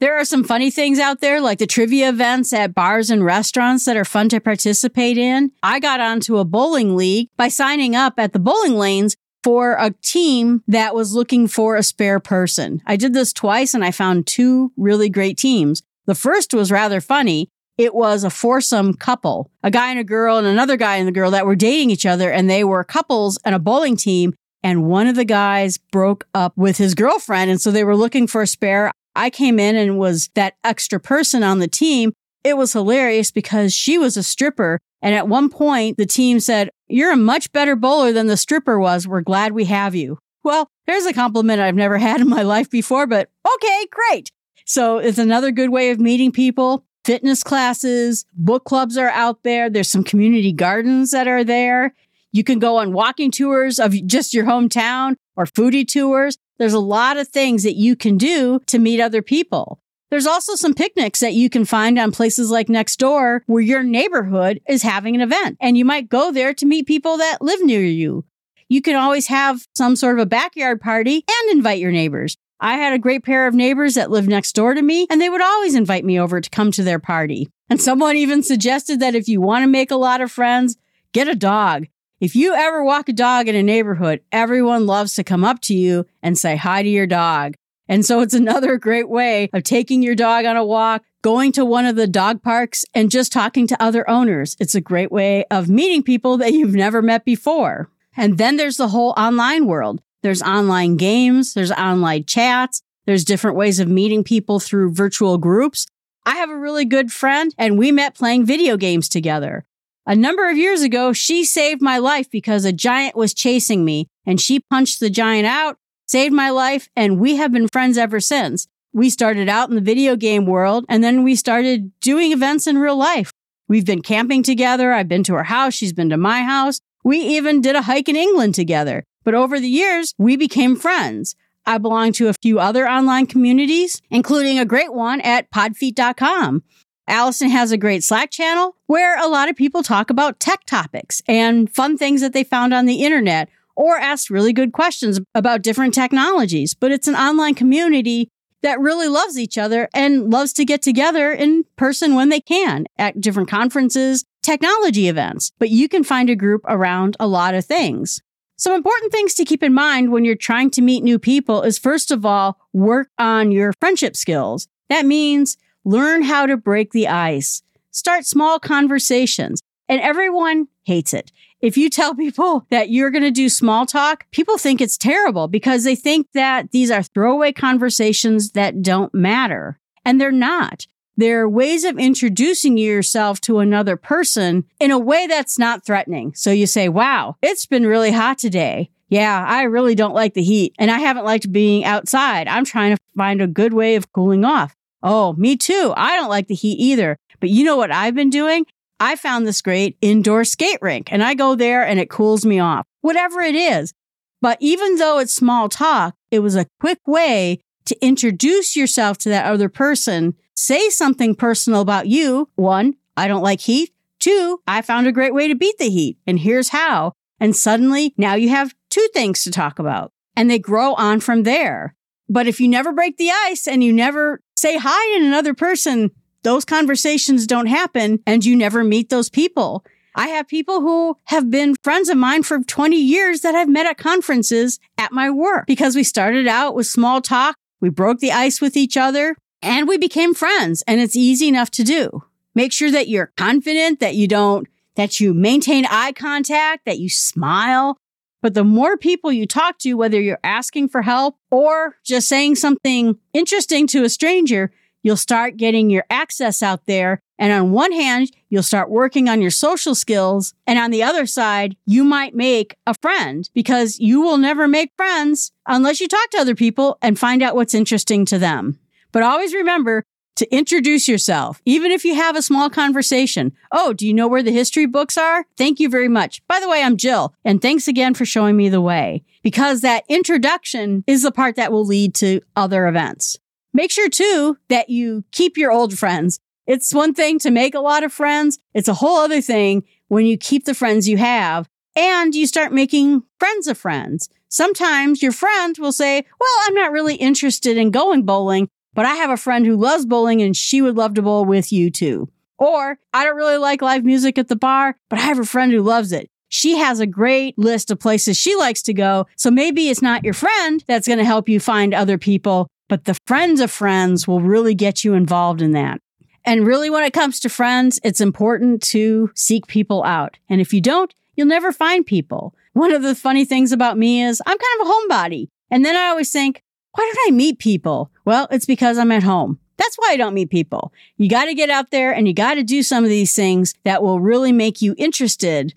There 0.00 0.18
are 0.18 0.24
some 0.24 0.44
funny 0.44 0.70
things 0.70 0.98
out 0.98 1.20
there, 1.20 1.40
like 1.40 1.58
the 1.58 1.66
trivia 1.66 2.08
events 2.08 2.52
at 2.52 2.74
bars 2.74 3.10
and 3.10 3.24
restaurants 3.24 3.84
that 3.84 3.96
are 3.96 4.04
fun 4.04 4.28
to 4.30 4.40
participate 4.40 5.16
in. 5.16 5.52
I 5.62 5.80
got 5.80 6.00
onto 6.00 6.38
a 6.38 6.44
bowling 6.44 6.96
league 6.96 7.28
by 7.36 7.48
signing 7.48 7.94
up 7.94 8.14
at 8.18 8.32
the 8.32 8.38
bowling 8.38 8.76
lanes 8.76 9.16
for 9.44 9.76
a 9.78 9.90
team 10.02 10.62
that 10.66 10.94
was 10.94 11.14
looking 11.14 11.46
for 11.46 11.76
a 11.76 11.82
spare 11.82 12.18
person. 12.18 12.82
I 12.86 12.96
did 12.96 13.14
this 13.14 13.32
twice 13.32 13.74
and 13.74 13.84
I 13.84 13.90
found 13.90 14.26
two 14.26 14.72
really 14.76 15.08
great 15.08 15.36
teams. 15.36 15.82
The 16.06 16.14
first 16.14 16.54
was 16.54 16.72
rather 16.72 17.00
funny 17.00 17.48
it 17.76 17.94
was 17.94 18.22
a 18.22 18.30
foursome 18.30 18.94
couple, 18.94 19.50
a 19.62 19.70
guy 19.70 19.90
and 19.90 19.98
a 19.98 20.04
girl 20.04 20.36
and 20.36 20.46
another 20.46 20.76
guy 20.76 20.96
and 20.96 21.08
the 21.08 21.12
girl 21.12 21.32
that 21.32 21.46
were 21.46 21.56
dating 21.56 21.90
each 21.90 22.06
other. 22.06 22.30
And 22.30 22.48
they 22.48 22.62
were 22.62 22.84
couples 22.84 23.38
and 23.44 23.54
a 23.54 23.58
bowling 23.58 23.96
team. 23.96 24.34
And 24.62 24.86
one 24.86 25.08
of 25.08 25.16
the 25.16 25.24
guys 25.24 25.76
broke 25.76 26.26
up 26.34 26.56
with 26.56 26.78
his 26.78 26.94
girlfriend. 26.94 27.50
And 27.50 27.60
so 27.60 27.70
they 27.70 27.84
were 27.84 27.96
looking 27.96 28.26
for 28.26 28.42
a 28.42 28.46
spare. 28.46 28.92
I 29.16 29.30
came 29.30 29.58
in 29.58 29.76
and 29.76 29.98
was 29.98 30.30
that 30.34 30.54
extra 30.64 31.00
person 31.00 31.42
on 31.42 31.58
the 31.58 31.68
team. 31.68 32.12
It 32.42 32.56
was 32.56 32.72
hilarious 32.72 33.30
because 33.30 33.72
she 33.72 33.98
was 33.98 34.16
a 34.16 34.22
stripper. 34.22 34.78
And 35.00 35.14
at 35.14 35.28
one 35.28 35.50
point, 35.50 35.98
the 35.98 36.06
team 36.06 36.40
said, 36.40 36.70
You're 36.88 37.12
a 37.12 37.16
much 37.16 37.52
better 37.52 37.76
bowler 37.76 38.12
than 38.12 38.26
the 38.26 38.36
stripper 38.36 38.78
was. 38.78 39.06
We're 39.06 39.20
glad 39.20 39.52
we 39.52 39.66
have 39.66 39.94
you. 39.94 40.18
Well, 40.42 40.68
there's 40.86 41.06
a 41.06 41.12
compliment 41.12 41.60
I've 41.60 41.74
never 41.74 41.98
had 42.08 42.20
in 42.20 42.28
my 42.28 42.42
life 42.42 42.70
before, 42.70 43.06
but 43.06 43.30
okay, 43.54 43.86
great. 43.90 44.30
So 44.66 44.98
it's 44.98 45.18
another 45.18 45.50
good 45.50 45.70
way 45.70 45.90
of 45.90 46.00
meeting 46.00 46.32
people 46.32 46.84
fitness 47.04 47.42
classes, 47.42 48.24
book 48.32 48.64
clubs 48.64 48.96
are 48.96 49.10
out 49.10 49.42
there. 49.42 49.68
There's 49.68 49.90
some 49.90 50.04
community 50.04 50.52
gardens 50.52 51.10
that 51.10 51.28
are 51.28 51.44
there. 51.44 51.94
You 52.32 52.42
can 52.42 52.58
go 52.58 52.76
on 52.76 52.92
walking 52.92 53.30
tours 53.30 53.78
of 53.78 53.94
just 54.06 54.34
your 54.34 54.44
hometown 54.44 55.16
or 55.36 55.44
foodie 55.44 55.86
tours. 55.86 56.36
There's 56.58 56.72
a 56.72 56.78
lot 56.78 57.16
of 57.16 57.28
things 57.28 57.62
that 57.64 57.76
you 57.76 57.96
can 57.96 58.16
do 58.16 58.60
to 58.66 58.78
meet 58.78 59.00
other 59.00 59.22
people. 59.22 59.80
There's 60.10 60.26
also 60.26 60.54
some 60.54 60.74
picnics 60.74 61.20
that 61.20 61.34
you 61.34 61.50
can 61.50 61.64
find 61.64 61.98
on 61.98 62.12
places 62.12 62.50
like 62.50 62.68
Nextdoor 62.68 63.40
where 63.46 63.62
your 63.62 63.82
neighborhood 63.82 64.60
is 64.68 64.82
having 64.82 65.16
an 65.16 65.20
event 65.20 65.56
and 65.60 65.76
you 65.76 65.84
might 65.84 66.08
go 66.08 66.30
there 66.30 66.54
to 66.54 66.66
meet 66.66 66.86
people 66.86 67.16
that 67.18 67.42
live 67.42 67.64
near 67.64 67.82
you. 67.82 68.24
You 68.68 68.80
can 68.80 68.94
always 68.94 69.26
have 69.26 69.66
some 69.74 69.96
sort 69.96 70.18
of 70.18 70.22
a 70.22 70.26
backyard 70.26 70.80
party 70.80 71.24
and 71.28 71.56
invite 71.56 71.80
your 71.80 71.90
neighbors. 71.90 72.36
I 72.60 72.74
had 72.74 72.92
a 72.92 72.98
great 72.98 73.24
pair 73.24 73.46
of 73.46 73.54
neighbors 73.54 73.94
that 73.94 74.10
lived 74.10 74.28
next 74.28 74.54
door 74.54 74.74
to 74.74 74.80
me, 74.80 75.06
and 75.10 75.20
they 75.20 75.28
would 75.28 75.42
always 75.42 75.74
invite 75.74 76.04
me 76.04 76.18
over 76.18 76.40
to 76.40 76.50
come 76.50 76.70
to 76.72 76.82
their 76.82 76.98
party. 76.98 77.50
And 77.68 77.80
someone 77.80 78.16
even 78.16 78.42
suggested 78.42 79.00
that 79.00 79.14
if 79.14 79.28
you 79.28 79.40
want 79.40 79.64
to 79.64 79.68
make 79.68 79.90
a 79.90 79.96
lot 79.96 80.20
of 80.20 80.30
friends, 80.30 80.76
get 81.12 81.28
a 81.28 81.34
dog. 81.34 81.88
If 82.20 82.36
you 82.36 82.54
ever 82.54 82.84
walk 82.84 83.08
a 83.08 83.12
dog 83.12 83.48
in 83.48 83.56
a 83.56 83.62
neighborhood, 83.62 84.22
everyone 84.30 84.86
loves 84.86 85.14
to 85.14 85.24
come 85.24 85.42
up 85.42 85.60
to 85.62 85.74
you 85.74 86.06
and 86.22 86.38
say 86.38 86.54
hi 86.54 86.82
to 86.82 86.88
your 86.88 87.08
dog. 87.08 87.54
And 87.88 88.06
so 88.06 88.20
it's 88.20 88.34
another 88.34 88.76
great 88.78 89.08
way 89.08 89.50
of 89.52 89.64
taking 89.64 90.00
your 90.00 90.14
dog 90.14 90.44
on 90.44 90.56
a 90.56 90.64
walk, 90.64 91.02
going 91.22 91.50
to 91.52 91.64
one 91.64 91.86
of 91.86 91.96
the 91.96 92.06
dog 92.06 92.40
parks 92.40 92.84
and 92.94 93.10
just 93.10 93.32
talking 93.32 93.66
to 93.66 93.82
other 93.82 94.08
owners. 94.08 94.56
It's 94.60 94.76
a 94.76 94.80
great 94.80 95.10
way 95.10 95.44
of 95.50 95.68
meeting 95.68 96.04
people 96.04 96.36
that 96.36 96.52
you've 96.52 96.74
never 96.74 97.02
met 97.02 97.24
before. 97.24 97.90
And 98.16 98.38
then 98.38 98.58
there's 98.58 98.76
the 98.76 98.88
whole 98.88 99.12
online 99.16 99.66
world. 99.66 100.00
There's 100.22 100.40
online 100.40 100.96
games, 100.96 101.52
there's 101.52 101.72
online 101.72 102.24
chats, 102.26 102.80
there's 103.06 103.24
different 103.24 103.56
ways 103.56 103.80
of 103.80 103.88
meeting 103.88 104.22
people 104.22 104.60
through 104.60 104.92
virtual 104.92 105.36
groups. 105.36 105.86
I 106.24 106.36
have 106.36 106.48
a 106.48 106.56
really 106.56 106.84
good 106.84 107.12
friend 107.12 107.52
and 107.58 107.76
we 107.76 107.90
met 107.90 108.14
playing 108.14 108.46
video 108.46 108.76
games 108.76 109.08
together. 109.08 109.64
A 110.06 110.14
number 110.14 110.50
of 110.50 110.58
years 110.58 110.82
ago, 110.82 111.14
she 111.14 111.44
saved 111.44 111.80
my 111.80 111.96
life 111.96 112.30
because 112.30 112.66
a 112.66 112.72
giant 112.72 113.16
was 113.16 113.32
chasing 113.32 113.86
me 113.86 114.06
and 114.26 114.38
she 114.38 114.60
punched 114.60 115.00
the 115.00 115.08
giant 115.08 115.46
out, 115.46 115.78
saved 116.06 116.34
my 116.34 116.50
life, 116.50 116.90
and 116.94 117.18
we 117.18 117.36
have 117.36 117.52
been 117.52 117.68
friends 117.68 117.96
ever 117.96 118.20
since. 118.20 118.66
We 118.92 119.08
started 119.08 119.48
out 119.48 119.70
in 119.70 119.74
the 119.76 119.80
video 119.80 120.14
game 120.14 120.44
world 120.44 120.84
and 120.90 121.02
then 121.02 121.24
we 121.24 121.34
started 121.34 121.90
doing 122.00 122.32
events 122.32 122.66
in 122.66 122.76
real 122.78 122.96
life. 122.96 123.32
We've 123.66 123.86
been 123.86 124.02
camping 124.02 124.42
together. 124.42 124.92
I've 124.92 125.08
been 125.08 125.24
to 125.24 125.34
her 125.34 125.44
house. 125.44 125.72
She's 125.72 125.94
been 125.94 126.10
to 126.10 126.18
my 126.18 126.42
house. 126.42 126.80
We 127.02 127.18
even 127.20 127.62
did 127.62 127.74
a 127.74 127.82
hike 127.82 128.10
in 128.10 128.16
England 128.16 128.54
together. 128.54 129.04
But 129.24 129.34
over 129.34 129.58
the 129.58 129.68
years, 129.68 130.12
we 130.18 130.36
became 130.36 130.76
friends. 130.76 131.34
I 131.64 131.78
belong 131.78 132.12
to 132.12 132.28
a 132.28 132.34
few 132.34 132.60
other 132.60 132.86
online 132.86 133.26
communities, 133.26 134.02
including 134.10 134.58
a 134.58 134.66
great 134.66 134.92
one 134.92 135.22
at 135.22 135.50
podfeet.com. 135.50 136.62
Allison 137.06 137.50
has 137.50 137.70
a 137.70 137.76
great 137.76 138.02
Slack 138.02 138.30
channel 138.30 138.76
where 138.86 139.22
a 139.22 139.28
lot 139.28 139.48
of 139.48 139.56
people 139.56 139.82
talk 139.82 140.10
about 140.10 140.40
tech 140.40 140.64
topics 140.64 141.22
and 141.28 141.70
fun 141.70 141.98
things 141.98 142.20
that 142.20 142.32
they 142.32 142.44
found 142.44 142.72
on 142.72 142.86
the 142.86 143.04
internet 143.04 143.48
or 143.76 143.96
ask 143.96 144.30
really 144.30 144.52
good 144.52 144.72
questions 144.72 145.20
about 145.34 145.62
different 145.62 145.94
technologies. 145.94 146.74
But 146.74 146.92
it's 146.92 147.08
an 147.08 147.14
online 147.14 147.54
community 147.54 148.30
that 148.62 148.80
really 148.80 149.08
loves 149.08 149.38
each 149.38 149.58
other 149.58 149.88
and 149.92 150.30
loves 150.30 150.52
to 150.54 150.64
get 150.64 150.80
together 150.80 151.32
in 151.32 151.64
person 151.76 152.14
when 152.14 152.30
they 152.30 152.40
can 152.40 152.86
at 152.96 153.20
different 153.20 153.50
conferences, 153.50 154.24
technology 154.42 155.08
events. 155.08 155.52
But 155.58 155.68
you 155.70 155.88
can 155.88 156.02
find 156.02 156.30
a 156.30 156.36
group 156.36 156.62
around 156.66 157.16
a 157.20 157.26
lot 157.26 157.54
of 157.54 157.66
things. 157.66 158.22
Some 158.56 158.72
important 158.72 159.12
things 159.12 159.34
to 159.34 159.44
keep 159.44 159.62
in 159.62 159.74
mind 159.74 160.12
when 160.12 160.24
you're 160.24 160.36
trying 160.36 160.70
to 160.70 160.82
meet 160.82 161.02
new 161.02 161.18
people 161.18 161.62
is 161.62 161.76
first 161.76 162.10
of 162.10 162.24
all, 162.24 162.58
work 162.72 163.08
on 163.18 163.52
your 163.52 163.72
friendship 163.80 164.16
skills. 164.16 164.68
That 164.88 165.04
means 165.04 165.56
learn 165.84 166.22
how 166.22 166.46
to 166.46 166.56
break 166.56 166.92
the 166.92 167.08
ice. 167.08 167.62
Start 167.90 168.26
small 168.26 168.58
conversations. 168.58 169.60
And 169.88 170.00
everyone 170.00 170.68
hates 170.84 171.12
it. 171.12 171.30
If 171.60 171.76
you 171.76 171.90
tell 171.90 172.14
people 172.16 172.66
that 172.70 172.90
you're 172.90 173.10
going 173.10 173.22
to 173.22 173.30
do 173.30 173.48
small 173.48 173.86
talk, 173.86 174.26
people 174.30 174.58
think 174.58 174.80
it's 174.80 174.98
terrible 174.98 175.48
because 175.48 175.84
they 175.84 175.94
think 175.94 176.28
that 176.34 176.70
these 176.72 176.90
are 176.90 177.02
throwaway 177.02 177.52
conversations 177.52 178.52
that 178.52 178.82
don't 178.82 179.14
matter. 179.14 179.78
And 180.04 180.20
they're 180.20 180.32
not. 180.32 180.86
They're 181.16 181.48
ways 181.48 181.84
of 181.84 181.98
introducing 181.98 182.76
yourself 182.76 183.40
to 183.42 183.60
another 183.60 183.96
person 183.96 184.64
in 184.80 184.90
a 184.90 184.98
way 184.98 185.26
that's 185.26 185.58
not 185.58 185.86
threatening. 185.86 186.34
So 186.34 186.50
you 186.50 186.66
say, 186.66 186.88
wow, 186.88 187.36
it's 187.40 187.66
been 187.66 187.86
really 187.86 188.10
hot 188.10 188.38
today. 188.38 188.90
Yeah, 189.08 189.44
I 189.46 189.62
really 189.62 189.94
don't 189.94 190.14
like 190.14 190.34
the 190.34 190.42
heat 190.42 190.74
and 190.78 190.90
I 190.90 190.98
haven't 190.98 191.24
liked 191.24 191.52
being 191.52 191.84
outside. 191.84 192.48
I'm 192.48 192.64
trying 192.64 192.96
to 192.96 193.02
find 193.16 193.40
a 193.40 193.46
good 193.46 193.72
way 193.72 193.94
of 193.94 194.12
cooling 194.12 194.44
off. 194.44 194.74
Oh, 195.04 195.34
me 195.34 195.56
too. 195.56 195.92
I 195.96 196.16
don't 196.16 196.30
like 196.30 196.48
the 196.48 196.54
heat 196.54 196.80
either. 196.80 197.18
But 197.38 197.50
you 197.50 197.62
know 197.62 197.76
what 197.76 197.92
I've 197.92 198.14
been 198.14 198.30
doing? 198.30 198.64
I 198.98 199.16
found 199.16 199.46
this 199.46 199.60
great 199.60 199.98
indoor 200.00 200.44
skate 200.44 200.78
rink 200.80 201.12
and 201.12 201.22
I 201.22 201.34
go 201.34 201.54
there 201.54 201.86
and 201.86 202.00
it 202.00 202.08
cools 202.08 202.46
me 202.46 202.58
off, 202.58 202.86
whatever 203.02 203.42
it 203.42 203.54
is. 203.54 203.92
But 204.40 204.56
even 204.60 204.96
though 204.96 205.18
it's 205.18 205.34
small 205.34 205.68
talk, 205.68 206.14
it 206.30 206.38
was 206.38 206.56
a 206.56 206.66
quick 206.80 207.00
way 207.06 207.60
to 207.84 207.96
introduce 208.04 208.76
yourself 208.76 209.18
to 209.18 209.28
that 209.28 209.44
other 209.44 209.68
person. 209.68 210.34
Say 210.56 210.88
something 210.88 211.34
personal 211.34 211.82
about 211.82 212.06
you. 212.06 212.48
One, 212.54 212.94
I 213.16 213.28
don't 213.28 213.42
like 213.42 213.60
heat. 213.60 213.90
Two, 214.20 214.62
I 214.66 214.80
found 214.80 215.06
a 215.06 215.12
great 215.12 215.34
way 215.34 215.48
to 215.48 215.54
beat 215.54 215.76
the 215.76 215.90
heat 215.90 216.16
and 216.26 216.38
here's 216.38 216.70
how. 216.70 217.12
And 217.38 217.54
suddenly 217.54 218.14
now 218.16 218.34
you 218.34 218.48
have 218.48 218.74
two 218.88 219.06
things 219.12 219.44
to 219.44 219.50
talk 219.50 219.78
about 219.78 220.12
and 220.34 220.50
they 220.50 220.58
grow 220.58 220.94
on 220.94 221.20
from 221.20 221.42
there. 221.42 221.94
But 222.28 222.46
if 222.46 222.60
you 222.60 222.68
never 222.68 222.92
break 222.92 223.16
the 223.16 223.30
ice 223.30 223.66
and 223.66 223.82
you 223.82 223.92
never 223.92 224.40
say 224.56 224.78
hi 224.78 225.18
to 225.18 225.26
another 225.26 225.54
person, 225.54 226.10
those 226.42 226.64
conversations 226.64 227.46
don't 227.46 227.66
happen 227.66 228.20
and 228.26 228.44
you 228.44 228.56
never 228.56 228.84
meet 228.84 229.08
those 229.10 229.30
people. 229.30 229.84
I 230.16 230.28
have 230.28 230.46
people 230.46 230.80
who 230.80 231.16
have 231.24 231.50
been 231.50 231.74
friends 231.82 232.08
of 232.08 232.16
mine 232.16 232.44
for 232.44 232.60
20 232.60 232.96
years 232.96 233.40
that 233.40 233.54
I've 233.54 233.68
met 233.68 233.86
at 233.86 233.98
conferences 233.98 234.78
at 234.96 235.10
my 235.10 235.28
work 235.28 235.66
because 235.66 235.96
we 235.96 236.04
started 236.04 236.46
out 236.46 236.74
with 236.74 236.86
small 236.86 237.20
talk. 237.20 237.56
We 237.80 237.90
broke 237.90 238.20
the 238.20 238.30
ice 238.30 238.60
with 238.60 238.76
each 238.76 238.96
other 238.96 239.36
and 239.60 239.88
we 239.88 239.98
became 239.98 240.32
friends 240.32 240.82
and 240.86 241.00
it's 241.00 241.16
easy 241.16 241.48
enough 241.48 241.70
to 241.72 241.82
do. 241.82 242.22
Make 242.54 242.72
sure 242.72 242.92
that 242.92 243.08
you're 243.08 243.32
confident, 243.36 243.98
that 243.98 244.14
you 244.14 244.28
don't, 244.28 244.68
that 244.94 245.18
you 245.18 245.34
maintain 245.34 245.86
eye 245.86 246.12
contact, 246.12 246.84
that 246.84 247.00
you 247.00 247.08
smile. 247.08 247.98
But 248.44 248.52
the 248.52 248.62
more 248.62 248.98
people 248.98 249.32
you 249.32 249.46
talk 249.46 249.78
to, 249.78 249.94
whether 249.94 250.20
you're 250.20 250.38
asking 250.44 250.90
for 250.90 251.00
help 251.00 251.38
or 251.50 251.96
just 252.04 252.28
saying 252.28 252.56
something 252.56 253.18
interesting 253.32 253.86
to 253.86 254.04
a 254.04 254.10
stranger, 254.10 254.70
you'll 255.02 255.16
start 255.16 255.56
getting 255.56 255.88
your 255.88 256.04
access 256.10 256.62
out 256.62 256.84
there. 256.84 257.22
And 257.38 257.54
on 257.54 257.72
one 257.72 257.90
hand, 257.92 258.30
you'll 258.50 258.62
start 258.62 258.90
working 258.90 259.30
on 259.30 259.40
your 259.40 259.50
social 259.50 259.94
skills. 259.94 260.52
And 260.66 260.78
on 260.78 260.90
the 260.90 261.02
other 261.02 261.24
side, 261.24 261.74
you 261.86 262.04
might 262.04 262.34
make 262.34 262.76
a 262.86 262.92
friend 262.92 263.48
because 263.54 263.98
you 263.98 264.20
will 264.20 264.36
never 264.36 264.68
make 264.68 264.90
friends 264.94 265.50
unless 265.66 265.98
you 265.98 266.06
talk 266.06 266.28
to 266.32 266.38
other 266.38 266.54
people 266.54 266.98
and 267.00 267.18
find 267.18 267.42
out 267.42 267.56
what's 267.56 267.72
interesting 267.72 268.26
to 268.26 268.38
them. 268.38 268.78
But 269.10 269.22
always 269.22 269.54
remember 269.54 270.04
to 270.36 270.54
introduce 270.54 271.08
yourself, 271.08 271.60
even 271.64 271.92
if 271.92 272.04
you 272.04 272.14
have 272.14 272.36
a 272.36 272.42
small 272.42 272.70
conversation. 272.70 273.52
Oh, 273.72 273.92
do 273.92 274.06
you 274.06 274.14
know 274.14 274.28
where 274.28 274.42
the 274.42 274.52
history 274.52 274.86
books 274.86 275.16
are? 275.16 275.46
Thank 275.56 275.80
you 275.80 275.88
very 275.88 276.08
much. 276.08 276.46
By 276.46 276.60
the 276.60 276.68
way, 276.68 276.82
I'm 276.82 276.96
Jill, 276.96 277.34
and 277.44 277.60
thanks 277.62 277.88
again 277.88 278.14
for 278.14 278.24
showing 278.24 278.56
me 278.56 278.68
the 278.68 278.80
way 278.80 279.24
because 279.42 279.80
that 279.80 280.04
introduction 280.08 281.04
is 281.06 281.22
the 281.22 281.32
part 281.32 281.56
that 281.56 281.72
will 281.72 281.84
lead 281.84 282.14
to 282.16 282.40
other 282.56 282.86
events. 282.86 283.38
Make 283.72 283.90
sure 283.90 284.08
too 284.08 284.56
that 284.68 284.88
you 284.88 285.24
keep 285.32 285.56
your 285.56 285.72
old 285.72 285.98
friends. 285.98 286.38
It's 286.66 286.94
one 286.94 287.12
thing 287.12 287.38
to 287.40 287.50
make 287.50 287.74
a 287.74 287.80
lot 287.80 288.04
of 288.04 288.12
friends. 288.12 288.58
It's 288.72 288.88
a 288.88 288.94
whole 288.94 289.18
other 289.18 289.40
thing 289.40 289.84
when 290.08 290.26
you 290.26 290.38
keep 290.38 290.64
the 290.64 290.74
friends 290.74 291.08
you 291.08 291.18
have 291.18 291.68
and 291.96 292.34
you 292.34 292.46
start 292.46 292.72
making 292.72 293.22
friends 293.38 293.66
of 293.66 293.76
friends. 293.76 294.28
Sometimes 294.48 295.22
your 295.22 295.32
friend 295.32 295.76
will 295.78 295.92
say, 295.92 296.24
well, 296.40 296.50
I'm 296.62 296.74
not 296.74 296.92
really 296.92 297.16
interested 297.16 297.76
in 297.76 297.90
going 297.90 298.22
bowling, 298.22 298.68
but 298.94 299.04
I 299.04 299.14
have 299.16 299.30
a 299.30 299.36
friend 299.36 299.66
who 299.66 299.76
loves 299.76 300.06
bowling 300.06 300.40
and 300.42 300.56
she 300.56 300.80
would 300.80 300.96
love 300.96 301.14
to 301.14 301.22
bowl 301.22 301.44
with 301.44 301.72
you 301.72 301.90
too. 301.90 302.28
Or 302.58 302.98
I 303.12 303.24
don't 303.24 303.36
really 303.36 303.58
like 303.58 303.82
live 303.82 304.04
music 304.04 304.38
at 304.38 304.48
the 304.48 304.56
bar, 304.56 304.96
but 305.08 305.18
I 305.18 305.22
have 305.22 305.38
a 305.38 305.44
friend 305.44 305.72
who 305.72 305.82
loves 305.82 306.12
it. 306.12 306.30
She 306.48 306.76
has 306.76 307.00
a 307.00 307.06
great 307.06 307.58
list 307.58 307.90
of 307.90 307.98
places 307.98 308.36
she 308.36 308.54
likes 308.54 308.80
to 308.82 308.94
go. 308.94 309.26
So 309.36 309.50
maybe 309.50 309.88
it's 309.88 310.02
not 310.02 310.22
your 310.22 310.34
friend 310.34 310.84
that's 310.86 311.08
going 311.08 311.18
to 311.18 311.24
help 311.24 311.48
you 311.48 311.58
find 311.58 311.92
other 311.92 312.16
people, 312.16 312.68
but 312.88 313.06
the 313.06 313.16
friends 313.26 313.60
of 313.60 313.70
friends 313.70 314.28
will 314.28 314.40
really 314.40 314.74
get 314.74 315.02
you 315.02 315.14
involved 315.14 315.60
in 315.60 315.72
that. 315.72 316.00
And 316.44 316.66
really, 316.66 316.90
when 316.90 317.04
it 317.04 317.12
comes 317.12 317.40
to 317.40 317.48
friends, 317.48 317.98
it's 318.04 318.20
important 318.20 318.82
to 318.84 319.30
seek 319.34 319.66
people 319.66 320.04
out. 320.04 320.36
And 320.48 320.60
if 320.60 320.72
you 320.72 320.80
don't, 320.80 321.12
you'll 321.36 321.48
never 321.48 321.72
find 321.72 322.06
people. 322.06 322.54
One 322.74 322.92
of 322.92 323.02
the 323.02 323.14
funny 323.14 323.44
things 323.44 323.72
about 323.72 323.98
me 323.98 324.22
is 324.22 324.42
I'm 324.46 324.58
kind 324.58 324.80
of 324.80 324.86
a 324.86 324.90
homebody. 324.90 325.48
And 325.70 325.84
then 325.84 325.96
I 325.96 326.08
always 326.08 326.30
think, 326.30 326.62
why 326.92 327.04
don't 327.04 327.28
I 327.28 327.34
meet 327.34 327.58
people? 327.58 328.10
Well, 328.24 328.48
it's 328.50 328.66
because 328.66 328.98
I'm 328.98 329.12
at 329.12 329.22
home. 329.22 329.58
That's 329.76 329.96
why 329.96 330.10
I 330.10 330.16
don't 330.16 330.34
meet 330.34 330.50
people. 330.50 330.92
You 331.16 331.28
got 331.28 331.46
to 331.46 331.54
get 331.54 331.70
out 331.70 331.90
there 331.90 332.12
and 332.12 332.28
you 332.28 332.34
got 332.34 332.54
to 332.54 332.62
do 332.62 332.82
some 332.82 333.04
of 333.04 333.10
these 333.10 333.34
things 333.34 333.74
that 333.84 334.02
will 334.02 334.20
really 334.20 334.52
make 334.52 334.80
you 334.80 334.94
interested. 334.96 335.74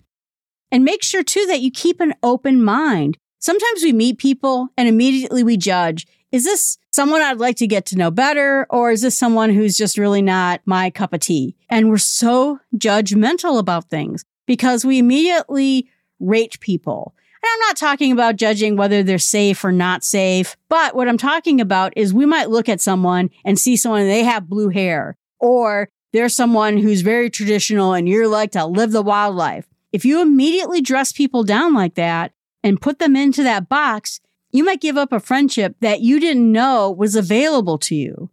And 0.70 0.84
make 0.84 1.02
sure 1.02 1.24
too 1.24 1.46
that 1.46 1.60
you 1.60 1.70
keep 1.70 2.00
an 2.00 2.14
open 2.22 2.62
mind. 2.62 3.16
Sometimes 3.38 3.82
we 3.82 3.92
meet 3.92 4.18
people 4.18 4.68
and 4.76 4.88
immediately 4.88 5.42
we 5.42 5.56
judge 5.56 6.06
is 6.30 6.44
this 6.44 6.76
someone 6.90 7.22
I'd 7.22 7.38
like 7.38 7.56
to 7.56 7.66
get 7.66 7.86
to 7.86 7.96
know 7.96 8.10
better? 8.10 8.66
Or 8.70 8.90
is 8.90 9.00
this 9.00 9.16
someone 9.16 9.50
who's 9.50 9.76
just 9.76 9.96
really 9.96 10.20
not 10.20 10.60
my 10.66 10.90
cup 10.90 11.12
of 11.12 11.20
tea? 11.20 11.56
And 11.70 11.88
we're 11.88 11.98
so 11.98 12.58
judgmental 12.76 13.58
about 13.58 13.88
things 13.88 14.24
because 14.46 14.84
we 14.84 14.98
immediately 14.98 15.88
rate 16.20 16.60
people. 16.60 17.14
And 17.42 17.48
I'm 17.52 17.68
not 17.68 17.76
talking 17.76 18.10
about 18.12 18.36
judging 18.36 18.76
whether 18.76 19.02
they're 19.02 19.18
safe 19.18 19.64
or 19.64 19.72
not 19.72 20.02
safe, 20.02 20.56
but 20.68 20.96
what 20.96 21.08
I'm 21.08 21.18
talking 21.18 21.60
about 21.60 21.92
is 21.96 22.12
we 22.12 22.26
might 22.26 22.50
look 22.50 22.68
at 22.68 22.80
someone 22.80 23.30
and 23.44 23.58
see 23.58 23.76
someone 23.76 24.06
they 24.06 24.24
have 24.24 24.48
blue 24.48 24.70
hair 24.70 25.16
or 25.38 25.88
they're 26.12 26.28
someone 26.28 26.78
who's 26.78 27.02
very 27.02 27.30
traditional 27.30 27.92
and 27.92 28.08
you're 28.08 28.28
like 28.28 28.52
to 28.52 28.66
live 28.66 28.92
the 28.92 29.02
wildlife. 29.02 29.68
If 29.92 30.04
you 30.04 30.20
immediately 30.20 30.80
dress 30.80 31.12
people 31.12 31.44
down 31.44 31.74
like 31.74 31.94
that 31.94 32.32
and 32.64 32.80
put 32.80 32.98
them 32.98 33.14
into 33.14 33.42
that 33.44 33.68
box, 33.68 34.20
you 34.50 34.64
might 34.64 34.80
give 34.80 34.96
up 34.96 35.12
a 35.12 35.20
friendship 35.20 35.76
that 35.80 36.00
you 36.00 36.18
didn't 36.18 36.50
know 36.50 36.90
was 36.90 37.14
available 37.14 37.78
to 37.78 37.94
you. 37.94 38.30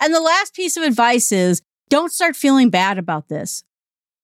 And 0.00 0.14
the 0.14 0.20
last 0.20 0.54
piece 0.54 0.76
of 0.76 0.82
advice 0.82 1.32
is 1.32 1.62
don't 1.88 2.12
start 2.12 2.36
feeling 2.36 2.70
bad 2.70 2.98
about 2.98 3.28
this. 3.28 3.64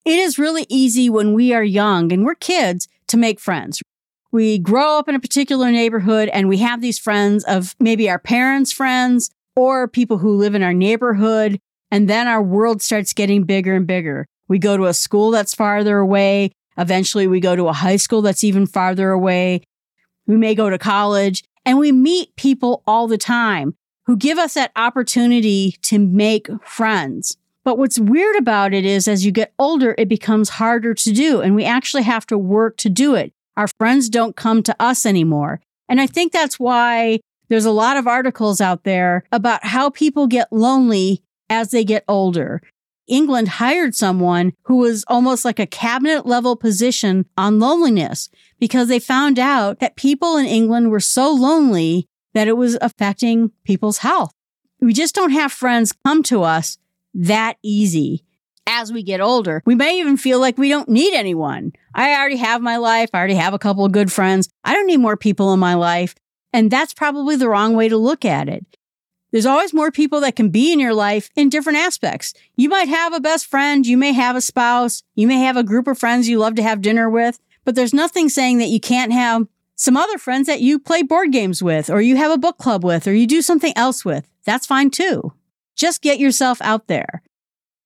It 0.05 0.19
is 0.19 0.39
really 0.39 0.65
easy 0.69 1.11
when 1.11 1.35
we 1.35 1.53
are 1.53 1.63
young 1.63 2.13
and 2.13 2.25
we're 2.25 2.35
kids 2.35 2.89
to 3.09 3.17
make 3.17 3.41
friends. 3.41 3.83
We 4.31 4.59
grow 4.59 4.99
up 4.99 5.09
in 5.09 5.15
a 5.15 5.21
particular 5.21 5.71
neighborhood 5.71 6.29
and 6.29 6.49
we 6.49 6.59
have 6.59 6.83
these 6.83 6.99
friends 6.99 7.45
of 7.45 7.75
maybe 7.81 8.11
our 8.11 8.19
parents' 8.19 8.73
friends 8.73 9.31
or 9.57 9.89
people 9.89 10.19
who 10.19 10.37
live 10.37 10.55
in 10.55 10.63
our 10.63 10.75
neighborhood. 10.75 11.59
And 11.91 12.09
then 12.09 12.29
our 12.29 12.43
world 12.43 12.83
starts 12.83 13.15
getting 13.15 13.45
bigger 13.45 13.75
and 13.75 13.87
bigger. 13.87 14.27
We 14.47 14.59
go 14.59 14.77
to 14.77 14.87
a 14.87 14.95
school 14.95 15.31
that's 15.31 15.55
farther 15.55 15.99
away. 15.99 16.53
Eventually 16.77 17.27
we 17.27 17.41
go 17.41 17.57
to 17.57 17.69
a 17.69 17.73
high 17.73 17.97
school 17.97 18.21
that's 18.21 18.45
even 18.45 18.67
farther 18.67 19.11
away. 19.11 19.63
We 20.27 20.37
may 20.37 20.55
go 20.55 20.69
to 20.69 20.79
college 20.79 21.43
and 21.65 21.79
we 21.79 21.91
meet 21.91 22.37
people 22.37 22.83
all 22.87 23.09
the 23.09 23.19
time 23.19 23.77
who 24.05 24.17
give 24.17 24.39
us 24.39 24.55
that 24.55 24.73
opportunity 24.77 25.77
to 25.83 25.99
make 25.99 26.49
friends. 26.63 27.37
But 27.65 27.79
what's 27.79 27.99
weird 27.99 28.37
about 28.37 28.73
it 28.73 28.85
is 28.85 29.09
as 29.09 29.25
you 29.27 29.33
get 29.33 29.53
older, 29.59 29.95
it 29.99 30.09
becomes 30.09 30.51
harder 30.51 30.95
to 30.95 31.13
do 31.13 31.41
and 31.41 31.55
we 31.55 31.65
actually 31.65 32.03
have 32.05 32.27
to 32.27 32.39
work 32.39 32.77
to 32.79 32.91
do 32.91 33.15
it. 33.15 33.33
Our 33.59 33.67
friends 33.77 34.09
don't 34.09 34.37
come 34.37 34.63
to 34.63 34.77
us 34.79 35.05
anymore. 35.05 35.61
And 35.89 36.01
I 36.01 36.07
think 36.07 36.33
that's 36.33 36.61
why 36.61 37.19
there's 37.49 37.65
a 37.65 37.73
lot 37.73 37.97
of 37.97 38.07
articles 38.07 38.61
out 38.61 38.85
there 38.85 39.25
about 39.33 39.67
how 39.67 39.91
people 39.91 40.29
get 40.29 40.53
lonely 40.53 41.25
as 41.51 41.73
they 41.73 41.85
get 41.85 42.05
older. 42.07 42.63
England 43.09 43.49
hired 43.49 43.97
someone 43.97 44.53
who 44.65 44.77
was 44.77 45.05
almost 45.09 45.45
like 45.45 45.59
a 45.59 45.67
cabinet 45.67 46.25
level 46.25 46.55
position 46.55 47.27
on 47.37 47.59
loneliness 47.59 48.31
because 48.61 48.87
they 48.87 49.01
found 49.01 49.41
out 49.41 49.81
that 49.81 49.97
people 49.97 50.37
in 50.37 50.47
England 50.47 50.93
were 50.93 51.01
so 51.01 51.33
lonely 51.33 52.07
that 52.35 52.47
it 52.47 52.57
was 52.57 52.79
affecting 52.81 53.51
people's 53.65 53.99
health. 53.99 54.31
We 54.81 54.93
just 54.93 55.17
don't 55.17 55.33
have 55.33 55.51
friends 55.51 55.93
come 56.07 56.23
to 56.25 56.45
us 56.45 56.79
that 57.13 57.57
easy 57.65 58.25
as 58.69 58.93
we 58.93 59.03
get 59.03 59.21
older. 59.21 59.63
We 59.65 59.75
may 59.75 59.99
even 59.99 60.17
feel 60.17 60.39
like 60.39 60.59
we 60.59 60.69
don't 60.69 60.89
need 60.89 61.15
anyone. 61.15 61.73
I 61.95 62.15
already 62.15 62.37
have 62.37 62.61
my 62.61 62.77
life. 62.77 63.09
I 63.13 63.19
already 63.19 63.35
have 63.35 63.55
a 63.55 63.59
couple 63.59 63.85
of 63.85 63.93
good 63.93 64.13
friends. 64.13 64.49
I 64.63 64.75
don't 64.75 64.87
need 64.87 64.99
more 64.99 65.17
people 65.17 65.53
in 65.53 65.59
my 65.59 65.75
life. 65.75 66.15
And 66.53 66.71
that's 66.71 66.95
probably 66.95 67.37
the 67.37 67.49
wrong 67.49 67.75
way 67.75 67.89
to 67.89 67.97
look 67.97 68.25
at 68.25 68.49
it. 68.49 68.65
There's 69.33 69.47
always 69.47 69.75
more 69.75 69.91
people 69.91 70.21
that 70.21 70.37
can 70.37 70.51
be 70.51 70.73
in 70.73 70.81
your 70.81 70.95
life 70.95 71.31
in 71.35 71.49
different 71.49 71.79
aspects. 71.79 72.35
You 72.57 72.69
might 72.69 72.89
have 72.89 73.13
a 73.13 73.21
best 73.21 73.47
friend. 73.47 73.87
You 73.87 73.97
may 73.99 74.13
have 74.13 74.37
a 74.37 74.41
spouse. 74.41 75.03
You 75.15 75.27
may 75.27 75.41
have 75.41 75.57
a 75.57 75.65
group 75.65 75.87
of 75.87 75.99
friends 75.99 76.29
you 76.29 76.39
love 76.39 76.55
to 76.57 76.63
have 76.63 76.81
dinner 76.81 77.11
with, 77.11 77.39
but 77.65 77.75
there's 77.75 77.93
nothing 77.93 78.29
saying 78.29 78.59
that 78.59 78.69
you 78.69 78.81
can't 78.81 79.13
have 79.13 79.47
some 79.75 79.97
other 79.97 80.19
friends 80.19 80.47
that 80.47 80.61
you 80.61 80.79
play 80.79 81.03
board 81.03 81.31
games 81.31 81.63
with, 81.63 81.89
or 81.89 82.01
you 82.01 82.17
have 82.17 82.33
a 82.33 82.39
book 82.39 82.59
club 82.59 82.85
with, 82.85 83.07
or 83.07 83.15
you 83.15 83.27
do 83.27 83.43
something 83.43 83.73
else 83.77 84.05
with. 84.05 84.29
That's 84.45 84.67
fine 84.67 84.91
too. 84.91 85.33
Just 85.77 86.03
get 86.03 86.19
yourself 86.19 86.61
out 86.63 86.89
there. 86.89 87.23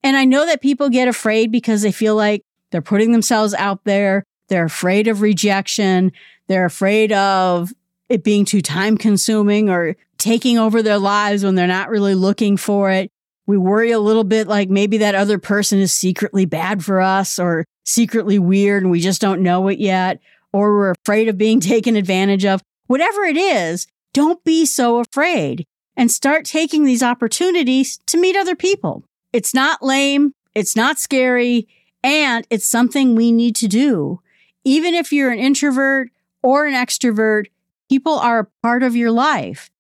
And 0.03 0.17
I 0.17 0.25
know 0.25 0.47
that 0.47 0.61
people 0.61 0.89
get 0.89 1.09
afraid 1.09 1.53
because 1.53 1.83
they 1.83 1.93
feel 1.93 2.17
like 2.17 2.43
They're 2.71 2.83
putting 2.83 3.13
themselves 3.13 3.55
out 3.55 3.85
there. 3.85 4.25
They're 4.49 4.65
afraid 4.65 5.07
of 5.09 5.21
rejection. 5.21 6.13
They're 6.49 6.65
afraid 6.65 7.13
of 7.13 7.73
it 8.09 8.25
being 8.25 8.45
too 8.45 8.61
time 8.63 8.99
consuming 8.99 9.71
or 9.71 9.97
taking 10.19 10.59
over 10.59 10.83
their 10.83 10.99
lives 10.99 11.45
when 11.45 11.55
they're 11.55 11.67
not 11.67 11.89
really 11.91 12.15
looking 12.15 12.57
for 12.57 12.91
it. 12.91 13.11
We 13.47 13.59
worry 13.59 13.91
a 13.91 13.99
little 13.99 14.25
bit 14.25 14.47
like 14.47 14.69
maybe 14.69 14.99
that 14.99 15.15
other 15.15 15.39
person 15.39 15.79
is 15.81 15.93
secretly 15.93 16.45
bad 16.45 16.85
for 16.85 17.01
us 17.01 17.39
or 17.39 17.65
secretly 17.85 18.39
weird 18.39 18.83
and 18.83 18.93
we 18.93 19.01
just 19.01 19.21
don't 19.21 19.43
know 19.43 19.69
it 19.69 19.79
yet, 19.79 20.21
or 20.53 20.75
we're 20.75 20.95
afraid 21.05 21.29
of 21.29 21.39
being 21.39 21.61
taken 21.75 21.97
advantage 21.97 22.45
of. 22.45 22.63
Whatever 22.87 23.23
it 23.23 23.37
is, 23.37 23.87
don't 24.13 24.43
be 24.45 24.67
so 24.67 24.99
afraid 24.99 25.67
and 25.97 26.11
start 26.11 26.45
taking 26.45 26.85
these 26.85 27.03
opportunities 27.03 27.99
to 28.07 28.19
meet 28.19 28.37
other 28.37 28.57
people. 28.57 29.05
It's 29.33 29.55
not 29.55 29.83
lame. 29.83 30.35
It's 30.55 30.77
not 30.77 30.99
scary. 30.99 31.69
And 32.03 32.47
it's 32.51 32.67
something 32.67 33.15
we 33.15 33.33
need 33.33 33.57
to 33.57 33.69
do. 33.69 34.21
Even 34.65 34.95
if 34.95 35.13
you're 35.13 35.31
an 35.31 35.39
introvert 35.39 36.11
or 36.43 36.67
an 36.67 36.75
extrovert, 36.75 37.47
people 37.89 38.15
are 38.15 38.41
a 38.41 38.49
part 38.63 38.83
of 38.83 38.97
your 38.97 39.11
life. 39.11 39.71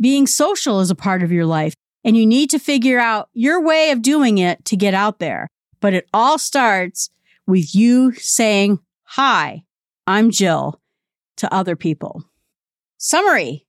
Being 0.00 0.26
social 0.26 0.80
is 0.80 0.90
a 0.90 0.94
part 0.94 1.22
of 1.22 1.32
your 1.32 1.46
life 1.46 1.74
and 2.04 2.16
you 2.16 2.26
need 2.26 2.50
to 2.50 2.58
figure 2.58 2.98
out 2.98 3.28
your 3.32 3.60
way 3.60 3.90
of 3.90 4.02
doing 4.02 4.38
it 4.38 4.64
to 4.66 4.76
get 4.76 4.94
out 4.94 5.18
there. 5.18 5.48
But 5.80 5.94
it 5.94 6.08
all 6.12 6.38
starts 6.38 7.10
with 7.46 7.74
you 7.74 8.12
saying, 8.12 8.80
Hi, 9.04 9.64
I'm 10.06 10.30
Jill 10.30 10.80
to 11.36 11.52
other 11.52 11.76
people. 11.76 12.24
Summary 12.96 13.66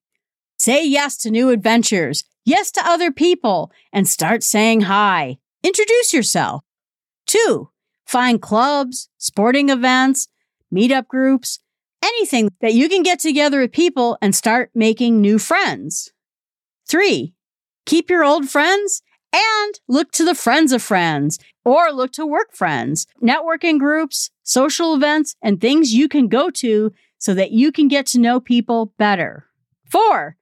Say 0.60 0.86
yes 0.86 1.16
to 1.20 1.32
new 1.32 1.52
adventures, 1.52 2.26
yes 2.50 2.72
to 2.72 2.82
other 2.86 3.12
people, 3.12 3.72
and 3.94 4.08
start 4.08 4.44
saying 4.44 4.82
hi. 4.82 5.38
Introduce 5.64 6.14
yourself. 6.14 6.64
Two, 7.28 7.70
find 8.06 8.42
clubs, 8.42 9.10
sporting 9.18 9.70
events, 9.70 10.28
meetup 10.74 11.08
groups, 11.08 11.60
anything 12.04 12.50
that 12.62 12.74
you 12.74 12.90
can 12.90 13.04
get 13.04 13.20
together 13.20 13.60
with 13.60 13.72
people 13.72 14.18
and 14.22 14.36
start 14.36 14.72
making 14.74 15.22
new 15.22 15.38
friends. 15.38 16.12
Three, 16.88 17.34
keep 17.86 18.10
your 18.10 18.24
old 18.24 18.50
friends 18.50 19.02
and 19.32 19.80
look 19.88 20.12
to 20.14 20.26
the 20.26 20.34
friends 20.34 20.72
of 20.72 20.82
friends 20.82 21.38
or 21.64 21.92
look 21.92 22.12
to 22.14 22.26
work 22.26 22.54
friends, 22.54 23.06
networking 23.22 23.78
groups, 23.78 24.32
social 24.42 24.96
events, 24.96 25.36
and 25.42 25.62
things 25.62 25.94
you 25.94 26.08
can 26.08 26.28
go 26.28 26.50
to 26.50 26.92
so 27.20 27.34
that 27.36 27.52
you 27.52 27.72
can 27.72 27.88
get 27.88 28.08
to 28.08 28.20
know 28.20 28.40
people 28.40 28.94
better. 28.98 29.46
Four, 29.92 30.38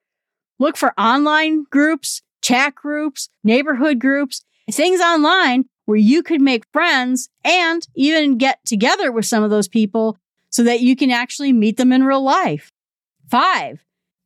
Look 0.60 0.78
for 0.78 0.94
online 1.00 1.66
groups, 1.70 2.22
chat 2.42 2.76
groups, 2.76 3.30
neighborhood 3.44 4.00
groups, 4.00 4.44
things 4.72 5.00
online 5.00 5.66
where 5.86 5.98
you 5.98 6.24
could 6.24 6.42
make 6.42 6.66
friends 6.74 7.30
and 7.44 7.88
even 7.96 8.38
get 8.38 8.60
together 8.66 9.12
with 9.12 9.26
some 9.26 9.44
of 9.44 9.50
those 9.50 9.68
people 9.68 10.18
so 10.50 10.64
that 10.64 10.82
you 10.82 10.96
can 10.96 11.12
actually 11.12 11.54
meet 11.54 11.78
them 11.78 11.92
in 11.92 12.04
real 12.04 12.24
life. 12.24 12.72
Five, 13.30 13.84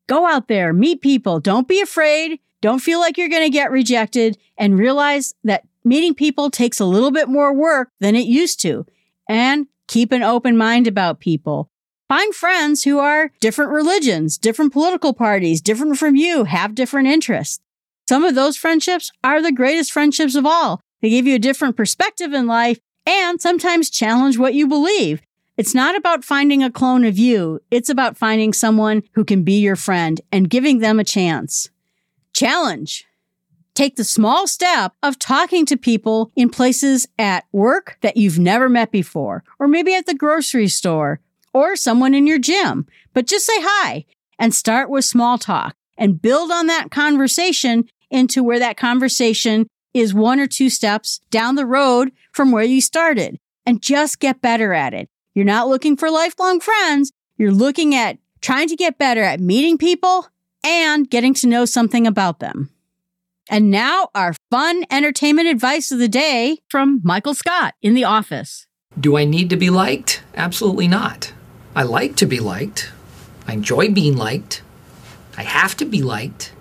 go 0.08 0.26
out 0.28 0.48
there, 0.48 0.74
meet 0.74 1.02
people. 1.02 1.40
Don't 1.40 1.68
be 1.68 1.82
afraid. 1.82 2.40
Don't 2.62 2.80
feel 2.80 3.00
like 3.00 3.18
you're 3.18 3.30
going 3.30 3.44
to 3.44 3.50
get 3.50 3.72
rejected 3.72 4.38
and 4.58 4.78
realize 4.78 5.34
that 5.44 5.64
meeting 5.84 6.14
people 6.14 6.50
takes 6.52 6.80
a 6.80 6.86
little 6.86 7.12
bit 7.12 7.28
more 7.28 7.54
work 7.54 7.90
than 8.00 8.16
it 8.16 8.28
used 8.28 8.60
to. 8.62 8.86
And 9.28 9.68
keep 9.88 10.12
an 10.12 10.24
open 10.24 10.58
mind 10.58 10.88
about 10.88 11.20
people. 11.20 11.71
Find 12.12 12.36
friends 12.36 12.84
who 12.84 13.00
are 13.00 13.32
different 13.40 13.72
religions, 13.72 14.38
different 14.38 14.74
political 14.74 15.14
parties, 15.14 15.62
different 15.62 15.98
from 15.98 16.18
you, 16.18 16.44
have 16.44 16.76
different 16.76 17.08
interests. 17.08 17.62
Some 18.10 18.26
of 18.26 18.36
those 18.36 18.58
friendships 18.58 19.14
are 19.24 19.42
the 19.42 19.54
greatest 19.54 19.94
friendships 19.94 20.36
of 20.36 20.46
all. 20.46 20.82
They 21.02 21.10
give 21.10 21.26
you 21.26 21.36
a 21.36 21.40
different 21.40 21.78
perspective 21.78 22.34
in 22.34 22.48
life 22.48 22.80
and 23.06 23.40
sometimes 23.40 23.90
challenge 23.90 24.38
what 24.38 24.54
you 24.54 24.68
believe. 24.68 25.22
It's 25.56 25.74
not 25.74 25.96
about 25.96 26.26
finding 26.26 26.62
a 26.62 26.70
clone 26.70 27.06
of 27.06 27.18
you. 27.18 27.62
It's 27.72 27.90
about 27.90 28.18
finding 28.18 28.52
someone 28.52 29.04
who 29.14 29.24
can 29.24 29.44
be 29.44 29.62
your 29.62 29.78
friend 29.78 30.20
and 30.34 30.50
giving 30.50 30.80
them 30.80 31.00
a 31.00 31.06
chance. 31.06 31.70
Challenge. 32.34 33.06
Take 33.74 33.96
the 33.96 34.04
small 34.04 34.48
step 34.48 34.92
of 35.02 35.18
talking 35.18 35.66
to 35.68 35.78
people 35.78 36.30
in 36.36 36.50
places 36.50 37.08
at 37.18 37.46
work 37.54 37.98
that 38.02 38.18
you've 38.18 38.38
never 38.38 38.68
met 38.68 38.92
before, 38.92 39.46
or 39.60 39.70
maybe 39.70 39.96
at 39.96 40.08
the 40.08 40.14
grocery 40.14 40.68
store, 40.68 41.22
or 41.54 41.76
someone 41.76 42.14
in 42.14 42.28
your 42.28 42.40
gym, 42.40 42.88
but 43.14 43.28
just 43.28 43.46
say 43.46 43.58
hi 43.58 44.06
and 44.40 44.54
start 44.54 44.90
with 44.90 45.06
small 45.06 45.38
talk 45.38 45.76
and 45.98 46.22
build 46.22 46.52
on 46.52 46.68
that 46.68 46.92
conversation 46.92 47.86
into 48.10 48.44
where 48.44 48.60
that 48.60 48.78
conversation 48.78 49.68
is 49.94 50.14
one 50.14 50.40
or 50.40 50.48
two 50.48 50.70
steps 50.70 51.20
down 51.30 51.56
the 51.56 51.66
road 51.66 52.12
from 52.32 52.52
where 52.52 52.64
you 52.64 52.82
started 52.82 53.38
and 53.66 53.82
just 53.82 54.20
get 54.20 54.42
better 54.42 54.74
at 54.74 54.94
it. 54.94 55.10
You're 55.34 55.46
not 55.46 55.68
looking 55.68 55.96
for 55.96 56.10
lifelong 56.10 56.60
friends. 56.60 57.12
You're 57.38 57.52
looking 57.52 57.96
at 57.96 58.18
trying 58.42 58.68
to 58.68 58.76
get 58.76 58.98
better 58.98 59.22
at 59.22 59.40
meeting 59.40 59.78
people 59.78 60.28
and 60.64 61.10
getting 61.10 61.34
to 61.36 61.48
know 61.48 61.66
something 61.66 62.06
about 62.06 62.40
them. 62.40 62.70
And 63.50 63.70
now 63.70 64.10
our 64.16 64.34
fun 64.50 64.86
entertainment 64.90 65.48
advice 65.48 65.92
of 65.92 66.00
the 66.00 66.08
day 66.08 66.60
from 66.70 67.02
Michael 67.04 67.34
Scott 67.34 67.76
in 67.82 67.94
The 67.94 68.04
Office. 68.04 68.68
Do 69.00 69.18
I 69.18 69.26
need 69.26 69.50
to 69.50 69.58
be 69.58 69.70
liked? 69.70 70.24
Absolutely 70.36 70.88
not. 70.88 71.34
I 71.76 71.84
like 71.84 72.16
to 72.18 72.26
be 72.26 72.40
liked. 72.40 72.92
I 73.48 73.54
enjoy 73.54 73.90
being 73.90 74.18
liked. 74.18 74.62
I 75.38 75.44
have 75.44 75.78
to 75.78 75.86
be 75.86 76.02
liked. 76.02 76.54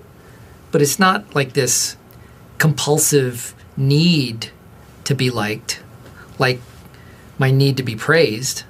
But 0.71 0.83
it's 0.83 0.99
not 0.99 1.35
like 1.35 1.53
this 1.53 1.97
compulsive 2.59 3.55
need 3.77 4.51
to 5.05 5.15
be 5.15 5.31
liked, 5.31 5.83
like 6.39 6.61
my 7.39 7.51
need 7.51 7.77
to 7.79 7.83
be 7.83 7.97
praised. 7.97 8.65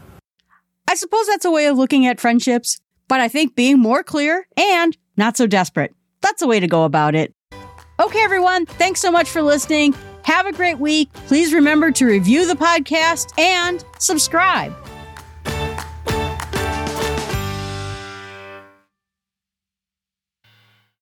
I 0.89 0.95
suppose 0.95 1.27
that's 1.27 1.45
a 1.45 1.51
way 1.51 1.67
of 1.67 1.77
looking 1.77 2.07
at 2.07 2.21
friendships, 2.21 2.81
but 3.09 3.21
I 3.21 3.29
think 3.29 3.55
being 3.55 3.79
more 3.79 4.03
clear 4.03 4.47
and 4.57 4.97
not 5.17 5.37
so 5.37 5.47
desperate. 5.47 5.95
That's 6.23 6.41
a 6.41 6.47
way 6.47 6.61
to 6.61 6.67
go 6.67 6.85
about 6.85 7.15
it. 7.15 7.35
Okay, 8.01 8.23
everyone, 8.23 8.65
thanks 8.65 9.01
so 9.01 9.11
much 9.11 9.29
for 9.29 9.43
listening. 9.43 9.95
Have 10.25 10.47
a 10.47 10.53
great 10.53 10.79
week. 10.79 11.13
Please 11.13 11.53
remember 11.53 11.91
to 11.91 12.07
review 12.07 12.47
the 12.47 12.55
podcast 12.55 13.39
and 13.39 13.85
subscribe. 13.99 14.75